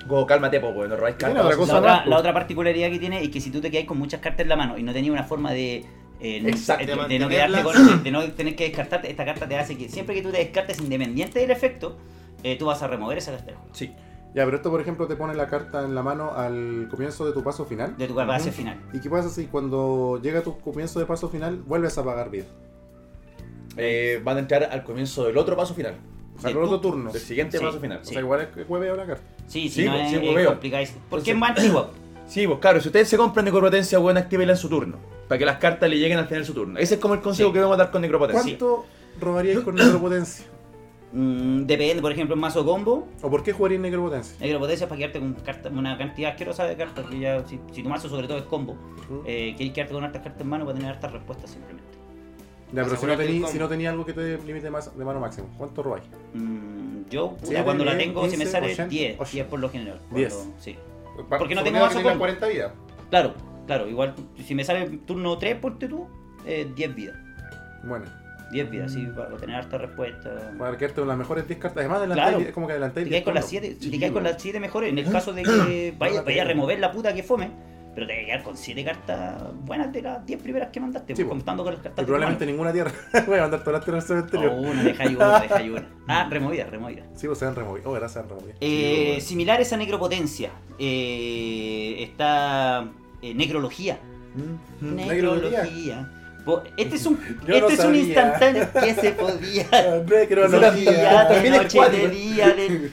[0.07, 1.57] Como, cálmate, po, weón, no robáis cartas.
[1.57, 3.87] cosa La otra, más, la otra particularidad que tiene es que si tú te quedas
[3.87, 5.85] con muchas cartas en la mano y no tenías una forma de,
[6.21, 6.85] eh, no- Exacto.
[6.87, 9.77] de, De de no quedarte con, de no tener que descartarte, esta carta te hace
[9.79, 11.97] que siempre que tú te descartes independiente del efecto,
[12.43, 13.93] eh, tú vas a remover esa carta Sí.
[14.35, 17.33] Ya, pero esto, por ejemplo, te pone la carta en la mano al comienzo de
[17.33, 17.97] tu paso final.
[17.97, 18.81] de tu base final.
[18.93, 22.47] ¿Y qué pasa si cuando llega tu comienzo de paso final vuelves a pagar vida?
[23.77, 25.95] Eh, van a entrar al comienzo del otro paso final.
[26.37, 27.13] O sea, tu- otro turno.
[27.13, 27.65] Del siguiente Sí.
[27.65, 28.01] paso final.
[28.03, 29.23] O sea, igual es que hueveo la carta.
[29.47, 30.51] Sí, Sí, si no pues, es, sí, es pues, veo.
[30.51, 31.01] complicadísimo.
[31.11, 31.91] Porque es más antigua.
[32.27, 34.97] Sí, pues claro, si ustedes se compran necropotencia, weón, actívenla en su turno.
[35.29, 36.79] Para que las cartas le lleguen al final de su turno.
[36.79, 37.53] Ese es como el consejo Sí.
[37.53, 38.43] que vamos a dar con necropotencia.
[38.43, 38.87] ¿Cuánto
[39.21, 40.47] robaríais con necropotencia?
[41.17, 44.37] Mm, depende, por ejemplo, en mazo combo, ¿O por qué jugaríais necropotencia?
[44.41, 47.07] necropotencia es para quedarte con cartas, una cantidad asquerosa de cartas.
[47.07, 49.19] Que ya, si, si tu mazo sobre todo es combo, ¿Mm?
[49.25, 51.85] eh, quieres quedarte con hartas cartas en mano para tener hartas respuestas simplemente.
[52.73, 53.49] Ya, pero si no, tení, combo.
[53.53, 56.03] si no tenía algo que te limite más de mano máximo, ¿cuánto robáis?
[56.33, 59.51] Mm, yo, puta, cuando la tengo, si me 15, sale 80, 10, 10 80.
[59.51, 60.01] por lo general.
[60.11, 60.35] 10.
[60.35, 60.77] Cuando- Sí.
[61.29, 62.19] Pa- Porque no tengo mazo combo.
[62.19, 62.73] 40 vidas.
[63.11, 63.35] Claro,
[63.69, 66.09] claro, igual si me sale turno 3, ponte tú,
[66.45, 67.17] eh, 10 vidas.
[67.85, 68.07] Bueno,
[68.51, 70.53] 10 vidas, sí, para tener harta respuesta.
[70.59, 71.79] para quedarte con las mejores 10 cartas.
[71.81, 72.21] Además, Claro.
[72.23, 73.63] adelantáis, como que adelantáis Te 10 con las turnos.
[73.63, 76.43] 7, Sí, te caes con las 7 mejores, en el caso de que vaya, vaya
[76.43, 77.51] a remover la puta que fome,
[77.95, 81.15] pero te vas a quedar con 7 cartas buenas de las 10 primeras que mandaste,
[81.17, 82.93] Sí, pues, contando con las cartas Y probablemente ninguna tierra.
[83.27, 84.53] Voy a mandar todas las tierras cementerio.
[84.53, 85.87] Oh, una, deja ahí una, deja ahí una.
[86.09, 87.03] Ah, removida, removida.
[87.15, 87.89] Sí, pues se han removido.
[87.89, 88.55] Oh, verdad, se han removido.
[88.61, 92.89] Eh, Sí, similares a necropotencia, eh, está
[93.23, 93.99] eh, necrología.
[94.81, 94.95] Mm.
[94.97, 96.11] Necrología.
[96.11, 96.24] Po-
[96.77, 99.65] Este es un, Yo no este es un instantáneo que se podía.
[101.43, 102.91] de noche, de día, de-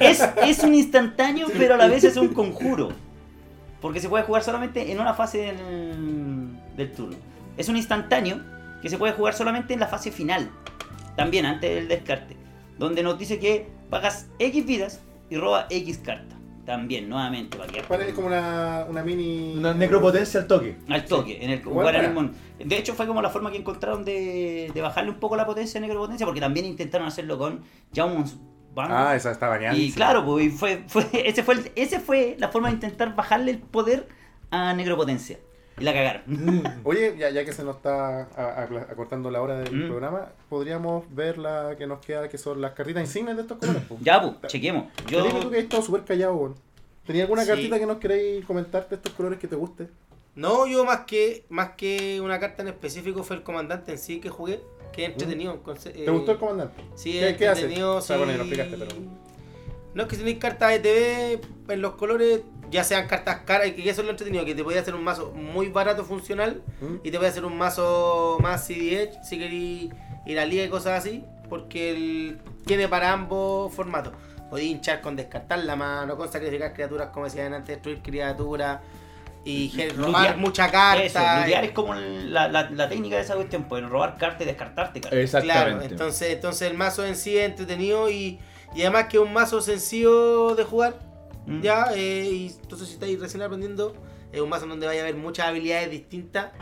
[0.00, 2.88] Es, es un instantáneo, pero a la vez es un conjuro.
[3.80, 7.16] Porque se puede jugar solamente en una fase del, del turno.
[7.56, 8.40] Es un instantáneo
[8.82, 10.50] que se puede jugar solamente en la fase final.
[11.16, 12.36] También antes del descarte.
[12.78, 16.36] Donde nos dice que pagas X vidas y roba X carta.
[16.68, 19.54] También, nuevamente, para que Parece como una, una mini.
[19.56, 20.76] Una necropotencia al toque.
[20.90, 21.62] al toque, en el
[22.62, 25.78] De hecho, fue como la forma que encontraron de, de bajarle un poco la potencia
[25.78, 27.62] a necropotencia, porque también intentaron hacerlo con
[27.94, 28.36] Jaumon's.
[28.76, 29.74] Ah, esa está bañada.
[29.74, 33.16] y claro, pues y fue, fue, ese, fue el- ese fue la forma de intentar
[33.16, 34.06] bajarle el poder
[34.50, 35.38] a necropotencia.
[35.80, 36.22] Y la cagaron.
[36.84, 38.22] Oye, ya, ya que se nos está
[38.90, 39.88] acortando la hora del Mm.
[39.88, 43.82] programa, podríamos ver la que nos queda, que son las cartitas insignes de estos colores.
[44.00, 44.86] ya, pues, chequemos.
[45.08, 46.54] Yo, tú que has estado súper callado, weón.
[47.06, 47.48] ¿Tenía alguna Sí.
[47.48, 49.88] cartita que nos queréis comentar de estos colores que te guste?
[50.34, 54.20] No, yo más que más que una carta en específico fue el comandante en sí
[54.20, 54.60] que jugué,
[54.92, 55.54] que es entretenido.
[55.82, 56.82] ¿Te eh, gustó el comandante?
[56.94, 57.62] Sí, ¿Qué- qué hace?
[57.62, 57.96] entretenido.
[57.96, 58.22] O sea, sí.
[58.24, 58.90] bueno, lo explicaste, pero-
[59.94, 61.40] No es que si tenéis cartas ETB
[61.72, 64.64] en los colores, ya sean cartas caras, y que eso es lo entretenido, que te
[64.64, 66.96] podía hacer un mazo muy barato funcional ¿Mm?
[67.04, 69.90] y te puede hacer un mazo más CD si queréis
[70.26, 74.12] ir a liga y cosas así, porque el, tiene para ambos formatos.
[74.50, 78.80] Podéis hinchar con descartar la mano, con sacrificar criaturas, como decían antes, destruir criaturas
[79.44, 81.62] y robar mucha Eso, carta.
[81.62, 85.18] es como la, la, la técnica de esa cuestión, pues robar cartas y descartarte cartas.
[85.18, 85.70] Exactamente.
[85.70, 88.38] Claro, entonces, entonces el mazo en sí es entretenido y,
[88.74, 90.94] y además que es un mazo sencillo de jugar.
[91.48, 91.60] Mm.
[91.62, 93.94] Ya, eh, y entonces si estáis recién aprendiendo,
[94.32, 96.52] es un mazo donde vaya a haber muchas habilidades distintas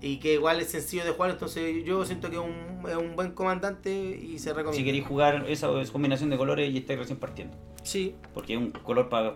[0.00, 1.30] y que igual es sencillo de jugar.
[1.30, 4.76] Entonces yo siento que es un, es un buen comandante y se recomienda.
[4.76, 7.56] Si queréis jugar esa esa combinación de colores y estáis recién partiendo.
[7.82, 8.14] Sí.
[8.32, 9.34] Porque es un color para.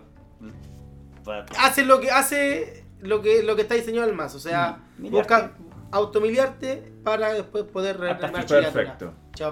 [1.59, 4.37] Hace lo que hace lo que lo que está diseñado el mazo.
[4.37, 5.51] O sea, Mm, busca
[5.91, 9.13] automiliarte para después poder rearmar Perfecto.
[9.35, 9.51] Chao.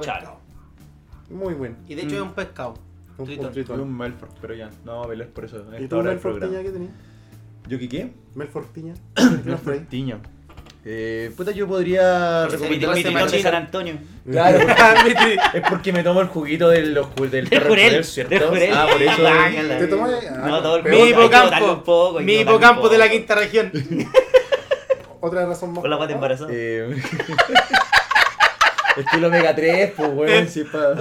[1.30, 1.78] Muy bien.
[1.88, 2.18] Y de hecho Mm.
[2.18, 2.74] es un pescado.
[3.24, 3.80] Un, un tritón.
[3.80, 5.58] Un Melford, pero ya, no vamos a pelear por eso.
[5.80, 6.40] ¿Y tú, programa.
[6.40, 6.92] Piña, qué tenías?
[7.68, 8.12] ¿Yo qué qué?
[8.36, 8.66] Melford
[9.90, 10.20] Piña.
[10.84, 13.42] Eh, puta, yo podría Mi Recomendar tritón de.
[13.44, 13.94] San Antonio.
[14.30, 14.60] Claro,
[15.04, 18.34] porque- es porque me tomo el juguito del, del De perro Jurel, ¿cierto?
[18.34, 18.74] de Jurel.
[18.74, 19.22] Ah, por eso.
[19.24, 19.78] Bácala.
[19.78, 20.12] ¿Te tomas?
[20.44, 22.20] No, todo el Mi hipocampo.
[22.22, 23.72] mi hipocampo de la quinta región.
[25.20, 25.82] Otra razón más.
[25.82, 26.50] Con la guata embarazada.
[26.52, 27.00] Eh,
[28.98, 30.48] estilo Mega 3, pues, weón.
[30.48, 30.96] Sí, pa-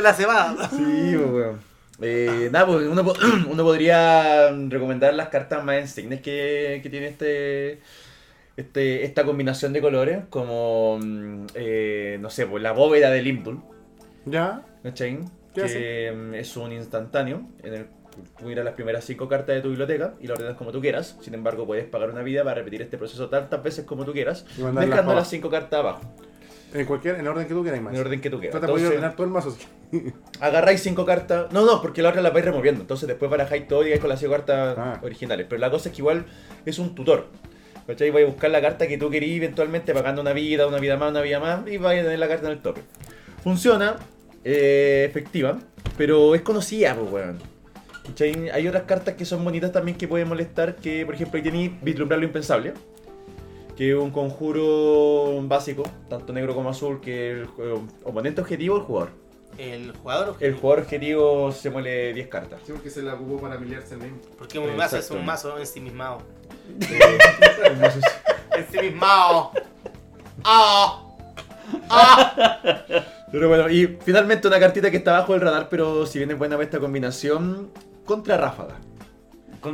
[0.00, 0.68] La cebada.
[0.70, 1.60] Sí, weón.
[2.02, 3.14] Eh, nada, pues uno, po-
[3.50, 7.80] uno podría recomendar las cartas más insignes que, que tiene este,
[8.56, 13.60] este, esta combinación de colores, como, mm, eh, no sé, pues la bóveda de Limbul,
[14.26, 14.62] Ya.
[14.82, 15.20] ¿cachai?
[15.54, 17.86] ¿Qué Que mm, es un instantáneo en el
[18.38, 21.18] tú miras las primeras cinco cartas de tu biblioteca y lo ordenas como tú quieras.
[21.20, 24.46] Sin embargo, puedes pagar una vida para repetir este proceso tantas veces como tú quieras,
[24.56, 26.00] dejando las cinco cartas abajo,
[26.78, 27.92] En cualquier, en el orden que tú quieras, más.
[27.94, 28.52] en el orden que tú quieras.
[28.52, 29.56] Trata de Entonces, ordenar todo el mazo.
[30.40, 31.50] agarráis cinco cartas.
[31.52, 32.82] No, no, porque la otra la vais removiendo.
[32.82, 35.00] Entonces después barajáis todo y vais con las cinco cartas Ah.
[35.02, 35.46] originales.
[35.48, 36.26] Pero la cosa es que igual
[36.64, 37.26] es un tutor.
[37.86, 38.10] ¿Cachai?
[38.10, 41.10] Vais a buscar la carta que tú querís eventualmente pagando una vida, una vida más,
[41.10, 41.66] una vida más.
[41.68, 42.82] Y vais a tener la carta en el tope.
[43.42, 43.96] Funciona,
[44.44, 45.58] eh, efectiva,
[45.96, 47.38] pero es conocida, pues, weón.
[48.08, 48.50] ¿Cachai?
[48.50, 50.76] Hay otras cartas que son bonitas también que pueden molestar.
[50.76, 52.72] Que, por ejemplo, ahí tenéis Vislumbrar lo Impensable.
[53.76, 57.74] Que es un conjuro básico, tanto negro como azul, que el eh,
[58.04, 59.10] oponente objetivo el jugador.
[59.58, 60.36] El jugador.
[60.40, 62.60] El jugador objetivo se muele 10 cartas.
[62.66, 64.18] Sí, porque se la ocupó para pelearse el mismo.
[64.36, 66.18] Porque un mazo es un mazo ensimismado.
[68.56, 69.52] Ensimismado.
[70.44, 71.02] ¡Ah!
[71.88, 72.76] ¡Ah!
[73.32, 76.60] pero bueno, y finalmente una cartita que está bajo el radar, pero si viene buena
[76.62, 77.70] esta combinación,
[78.04, 78.76] contra ráfaga.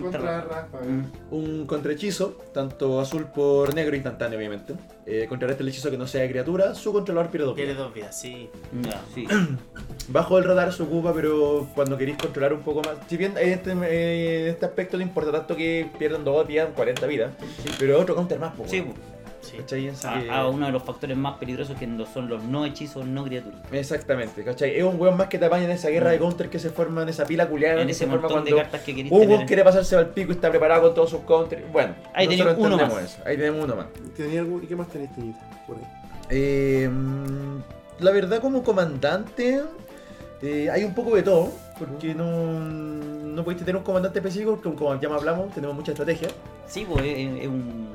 [0.01, 0.79] Contra- Contra Rafa.
[0.81, 1.35] Mm.
[1.35, 4.75] Un contrahechizo, tanto azul por negro instantáneo, obviamente.
[5.05, 7.85] Eh, contrarresta el hechizo que no sea de criatura, su controlador pierde dos Tiene vidas.
[7.87, 8.49] dos vidas, sí.
[8.83, 9.27] Ya, sí.
[10.09, 12.97] Bajo el radar se ocupa, pero cuando queréis controlar un poco más.
[13.09, 16.69] Si bien en este, eh, en este aspecto no importa tanto que pierdan dos vidas,
[16.75, 17.33] 40 vidas,
[17.79, 18.71] pero otro counter más, pues.
[18.71, 18.85] Sí,
[19.43, 19.57] sí.
[19.59, 19.89] ¿Cachai?
[19.89, 23.25] Así que- a, uno de los factores más peligrosos que son los no hechizos, no
[23.25, 23.61] criaturas.
[23.71, 24.77] Exactamente, ¿cachai?
[24.79, 27.03] Es un weón más que te apaña en esa guerra de counter que se forma
[27.03, 29.13] en esa pila culiada En que ese se forma montón de cuando cartas que queréis
[29.13, 29.47] un weón tener.
[29.47, 31.63] quiere pasarse al pico y está preparado con todos sus counters.
[31.71, 33.05] Bueno, Ahí tenemos uno entendemos más.
[33.13, 33.23] eso.
[33.27, 33.87] Ahí tenemos uno más.
[34.17, 34.63] ¿Tenía algo?
[34.63, 35.41] ¿Y qué más tenéis, Tiñita?
[35.67, 35.83] Por ahí.
[36.31, 37.59] Eh, mm,
[38.01, 39.61] la verdad, como comandante,
[40.41, 41.53] eh, hay un poco de todo.
[41.79, 45.91] Porque no, no podéis tener un comandante específico, porque como ya me hablamos, tenemos mucha
[45.93, 46.29] estrategia.
[46.67, 47.89] Sí, pues es, es un.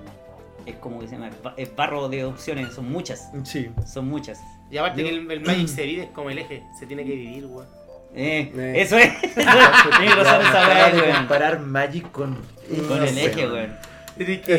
[0.68, 1.30] Es como que se llama.
[1.30, 3.30] es ba- Es barro de opciones, son muchas.
[3.43, 3.70] Sí.
[3.86, 4.39] Son muchas.
[4.70, 7.45] Y aparte que el, el Magic se vive como el eje, se tiene que dividir,
[7.45, 7.68] weón.
[8.13, 8.74] Eh, Eh.
[8.82, 9.09] Eso es.
[9.22, 11.15] Tienes razón esa Acaba weá, de weón.
[11.18, 12.36] comparar Magic con.
[12.36, 13.78] Con no el sé, eje, weón.
[14.18, 14.57] Tienes que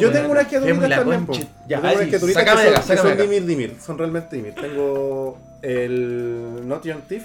[0.00, 0.48] Yo tengo unas
[0.88, 1.26] la también,
[1.68, 3.18] Ya, tengo unas que son, acá, que son.
[3.18, 3.76] Dimir Dimir.
[3.80, 4.54] Son realmente Dimir.
[4.54, 7.24] Tengo el Not Young Thief.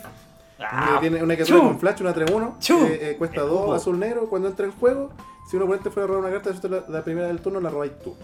[0.60, 2.58] Ah, tiene una criatura con flash, una 3-1.
[2.60, 2.88] Chu.
[2.88, 3.66] que, eh, cuesta Escupo.
[3.68, 4.28] 2 azul negro.
[4.30, 5.10] Cuando entra en juego,
[5.50, 7.94] si un oponente fuera a robar una carta, la, la primera del turno la robáis
[8.04, 8.16] tú.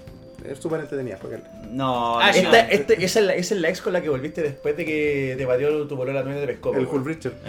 [0.52, 1.39] Es súper entretenida, porque
[1.72, 2.38] No, Ah, no.
[2.38, 4.86] Esta, este- esa, es la, esa es la ex con la que volviste después de
[4.86, 6.74] que te batió tu polola nueve de pescó.
[6.76, 6.89] el mira,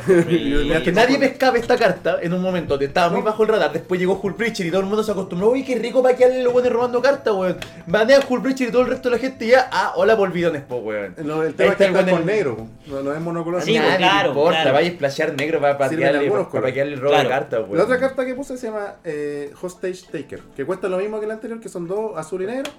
[0.06, 3.72] Porque tengo- nadie pescaba esta carta en un momento, donde estaba muy bajo el radar.
[3.72, 5.50] Después llegó Hull Breacher y todo el mundo se acostumbró.
[5.50, 7.56] Uy, qué rico para que los buenos robando cartas, weón.
[7.86, 9.68] Banea Hull Breacher y todo el resto de la gente ya.
[9.72, 11.14] Ah, hola, volvidones, po, weón.
[11.24, 12.68] No, el tema es Este que es está el con buen- negro.
[12.86, 13.62] No, no es monocolor.
[13.62, 14.72] Sí, claro, le importa, claro.
[14.74, 17.28] vaya a splashear negro para patearle, para patearle el robo Claro.
[17.28, 17.78] de cartas, weón.
[17.78, 21.26] La otra carta que puse se llama eh, Hostage Taker, que cuesta lo mismo que
[21.26, 22.70] la anterior, que son dos azul y negro.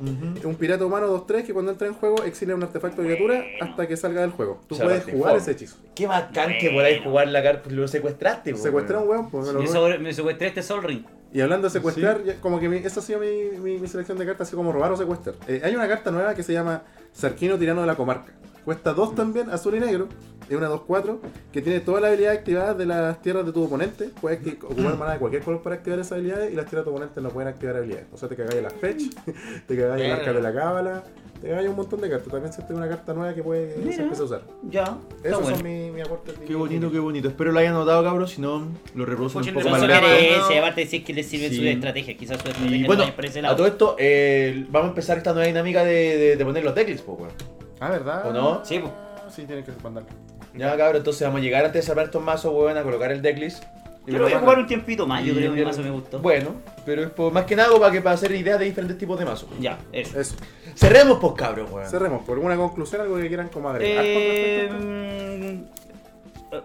[0.43, 3.87] Un pirata humano 2-3 que cuando entra en juego exilia un artefacto de criatura hasta
[3.87, 4.61] que salga del juego.
[4.67, 5.77] Tú O sea, puedes jugar ese hechizo.
[5.95, 8.63] Qué bacán que podáis jugar la carta, lo secuestraste, weón.
[8.63, 9.77] Secuestrar a un weón, pues me lo Me, robé.
[9.77, 11.03] sobre- me secuestré este Sol Ring.
[11.33, 14.17] Y hablando de secuestrar, ya- como que mi- esa ha sido mi, mi- mi selección
[14.17, 15.35] de cartas, así como robar o secuestrar.
[15.47, 16.83] Eh, hay una carta nueva que se llama
[17.17, 18.33] Sarquino Tirano de la Comarca.
[18.63, 20.07] Cuesta 2 también, azul y negro.
[20.49, 21.19] es una 2-4
[21.51, 24.09] que tiene todas las habilidades activadas de las tierras de tu oponente.
[24.21, 26.91] Puedes que- ocupar mana de cualquier color para activar esas habilidades y las tierras de
[26.91, 28.07] tu oponente no pueden activar habilidades.
[28.13, 29.03] O sea, te cagáis las fetch,
[29.67, 31.03] te cagáis el arca de la cábala,
[31.41, 32.29] te cagáis un montón de cartas.
[32.31, 34.41] También se te una carta nueva que puede que se empiece a usar.
[34.69, 35.57] Ya, Esos bueno.
[35.57, 36.33] son mi, mi aporte.
[36.45, 37.27] Qué bonito, qué bonito.
[37.29, 38.31] Espero lo hayan notado, cabros.
[38.31, 40.11] Si no, lo reproducen un poco Son más sugerencias.
[40.19, 41.55] sugerencias, aparte si es que les sirven Sí.
[41.57, 43.55] sus estrategias, quizás su estrategia Y no bueno, vaya por ese a lado.
[43.57, 47.03] todo esto, eh, vamos a empezar esta nueva dinámica de, de, de poner los decklists,
[47.07, 47.33] pues, weón.
[47.79, 48.27] Ah, ¿verdad?
[48.27, 48.65] ¿O no?
[48.65, 48.91] Sí, pues.
[49.33, 50.09] Sí, tienen que mandarlo.
[50.53, 53.21] Ya, cabros, entonces vamos a llegar antes de cerrar estos mazos, weón, a colocar el
[53.21, 53.63] decklist.
[54.05, 55.91] Y Yo lo voy a jugar un tiempito más, yo creo que mi mazo me
[55.91, 56.19] gustó.
[56.19, 56.55] Bueno,
[56.85, 59.25] pero es por, más que nada para que para hacer ideas de diferentes tipos de
[59.25, 59.49] mazos.
[59.59, 60.19] Ya, eso.
[60.19, 60.35] Eso.
[60.75, 61.89] Cerremos, pues, cabros, weón.
[61.89, 62.23] Cerremos.
[62.23, 63.97] ¿Por alguna conclusión, algo que quieran como agregar?
[63.97, 65.77] con Eh, respecto a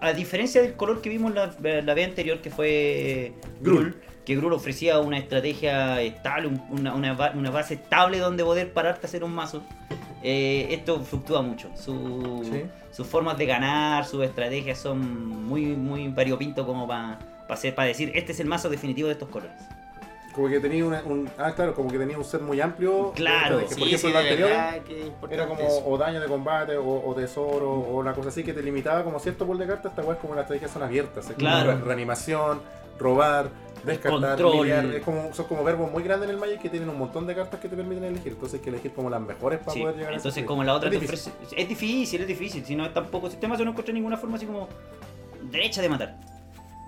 [0.01, 4.53] a diferencia del color que vimos la, la vez anterior, que fue Grul, que Grul
[4.53, 9.25] ofrecía una estrategia estable, un- una, una una base estable donde poder pararte a hacer
[9.25, 9.63] un mazo,
[10.23, 11.69] eh, esto fluctúa mucho.
[11.77, 12.65] Su- Sí.
[12.93, 17.19] Sus formas de ganar, sus estrategias son muy, muy variopinto como para
[17.49, 19.57] para decir, este es el mazo definitivo de estos colores.
[20.35, 21.29] Como que tenía una, un.
[21.37, 23.13] Ah, claro, como que tenía un set muy amplio.
[23.15, 23.59] Claro.
[23.59, 24.51] Que, por Sí, ejemplo, sí, el de anterior
[25.31, 25.83] era como eso.
[25.87, 29.19] o daño de combate o, o tesoro o una cosa así que te limitaba como
[29.21, 29.93] cierto pool de cartas.
[29.93, 31.29] Esta weá es como las estrategias son abiertas.
[31.29, 31.73] Es Claro.
[31.73, 32.63] como re- reanimación,
[32.99, 33.51] robar,
[33.85, 34.63] descartar, Control.
[34.67, 34.85] lidiar.
[34.87, 37.35] Es como, son como verbos muy grandes en el Magic que tienen un montón de
[37.35, 38.33] cartas que te permiten elegir.
[38.33, 40.65] Entonces hay que elegir como las mejores para Sí, poder llegar a ese entonces como
[40.65, 41.33] la otra Es te difícil.
[41.33, 44.37] ofrece- es difícil, es difícil, si no es tampoco sistema yo no encuentro ninguna forma
[44.37, 44.69] así como
[45.51, 46.17] derecha de matar.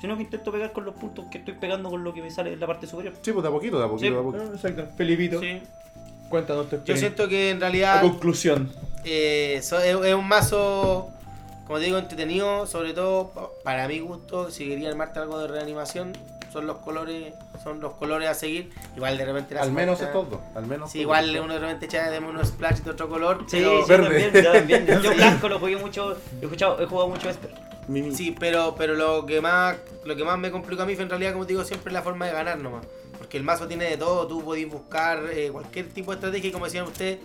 [0.00, 2.52] Sino que intento pegar con los puntos que estoy pegando con lo que me sale
[2.52, 3.14] en la parte superior.
[3.22, 4.12] Sí, pues de a poquito, de a poquito, Sí.
[4.14, 4.54] de a poquito.
[4.54, 4.86] Exacto.
[4.96, 5.62] Felipito, Sí.
[6.28, 8.70] cuéntanos tu Yo siento que en La realidad conclusión.
[9.04, 11.08] eh, so- es, es un mazo,
[11.66, 15.48] como te digo, entretenido, sobre todo pa- para mi gusto, si quería armarte algo de
[15.48, 16.12] reanimación,
[16.54, 17.34] son los colores,
[17.64, 18.70] son los colores a seguir.
[18.94, 20.40] Igual de repente Al menos estos dos.
[20.54, 23.44] Al menos Sí, igual uno de repente echa de unos splash de otro color.
[23.48, 24.42] Sí, pero, sí, Verde.
[24.42, 24.86] también, yo también.
[25.02, 27.52] Yo blanco lo jugué mucho, he, escuchado, he jugado mucho Esper.
[27.88, 28.14] Mimi.
[28.14, 31.10] Sí, pero, pero lo que más lo que más me complica a mí fue en
[31.10, 32.86] realidad, como te digo, siempre la forma de ganar nomás.
[33.18, 36.52] Porque el mazo tiene de todo, tú podés buscar eh, cualquier tipo de estrategia y
[36.52, 37.18] como decían ustedes,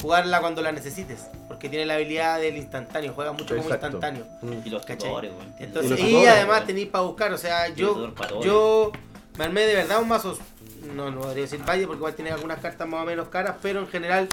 [0.00, 1.26] jugarla cuando la necesites.
[1.60, 3.88] Porque tiene la habilidad del instantáneo, juega mucho como Exacto.
[3.88, 4.24] instantáneo.
[4.40, 4.66] Mm.
[4.66, 5.54] Y los weón.
[5.58, 8.92] Entonces, los y, además tenéis para buscar, o sea, yo, yo
[9.36, 10.38] me armé de verdad un mazo,
[10.96, 13.80] no, no podría decir valle porque igual tiene algunas cartas más o menos caras, pero
[13.80, 14.26] en general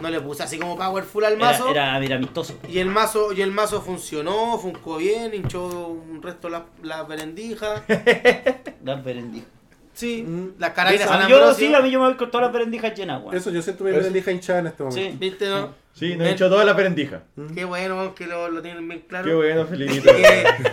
[0.00, 1.68] no le puse así como powerful al mazo.
[1.68, 2.58] Era, era, era amistoso.
[2.66, 7.82] Y el mazo, y el mazo funcionó, funcó bien, hinchó un resto las las berendijas.
[8.82, 9.59] Las berendijas.
[9.92, 10.52] Sí, Mm.
[10.58, 11.68] las carabinas Eso, San A mí yo, Ambrosio.
[11.68, 13.36] sí, a mí yo me voy con todas las berendijas llenas, weón.
[13.36, 15.10] Eso yo siento me elija hinchada en este momento.
[15.10, 15.16] Sí.
[15.18, 15.74] ¿Viste, no?
[15.92, 17.24] Sí, nos he hecho toda la perendija.
[17.54, 19.26] Qué bueno que lo, lo tienen bien claro.
[19.26, 20.10] Qué bueno, Felipito.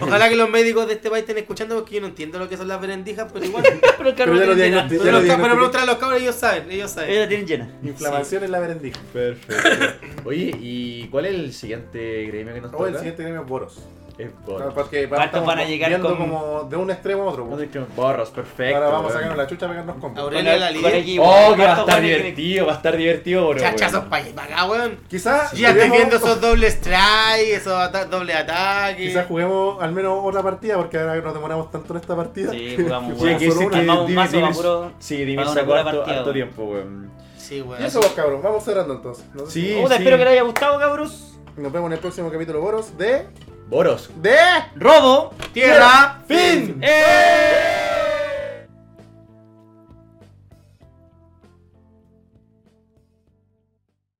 [0.01, 2.55] Ojalá que los médicos de este país estén escuchando porque yo no entiendo lo que
[2.55, 3.63] son las berendijas, pero igual.
[3.97, 5.03] Pero el Pero tiene diagnosti- llena.
[5.03, 7.09] pero, lo los pero preguntar a los cabros, ellos saben, ellos saben.
[7.09, 7.70] Ellos la tienen llena.
[7.84, 8.99] Inflamación en la berendija.
[9.11, 10.07] Perfecto.
[10.26, 12.99] Oye, ¿y cuál es el siguiente gremio que nos O el toca?
[12.99, 13.80] siguiente gremio es Boros.
[14.18, 14.74] Es No, Boros.
[14.74, 17.45] porque ¿Cuántos van a llegar viendo con- como de un extremo a otro.
[17.45, 18.76] No Borros, perfecto.
[18.78, 20.20] Ahora vamos a sacarnos la chucha a pegarnos combos.
[20.20, 21.24] Aurelio Con- la con equipo.
[21.24, 23.59] Oh, que va a ¿Cuántos estar divertido, va a estar divertido, bro.
[23.59, 24.09] Chachazos weón.
[24.09, 24.99] para allá, para acá, weón.
[25.07, 29.07] Quizás Ya estoy juguemos- viendo esos doble strike, esos ata- doble ataques.
[29.07, 32.51] Quizás juguemos al menos otra partida porque ahora nos demoramos tanto en esta partida.
[32.51, 33.38] Sí, jugamos, Sí, weón.
[33.38, 33.78] que que.
[33.78, 36.15] Armamos un Dimir- mazo Dimir- pa' puro- Sí, Dimir para una sacó pura harto, partida,
[36.18, 36.34] harto weón.
[36.34, 37.11] tiempo, weón.
[37.38, 37.82] Sí, weón.
[37.84, 38.41] Y eso, pues, cabrón.
[38.43, 39.26] Vamos cerrando entonces.
[39.49, 39.78] Sí.
[39.80, 41.38] Puta, espero que les haya gustado, cabros.
[41.55, 43.26] Nos vemos en el próximo capítulo Boros de.
[43.68, 44.09] Boros.
[44.15, 44.38] de.
[44.76, 45.34] Robo.
[45.53, 46.22] Tierra.
[46.26, 46.80] ¡Fin!
[46.82, 47.76] ¡Eh!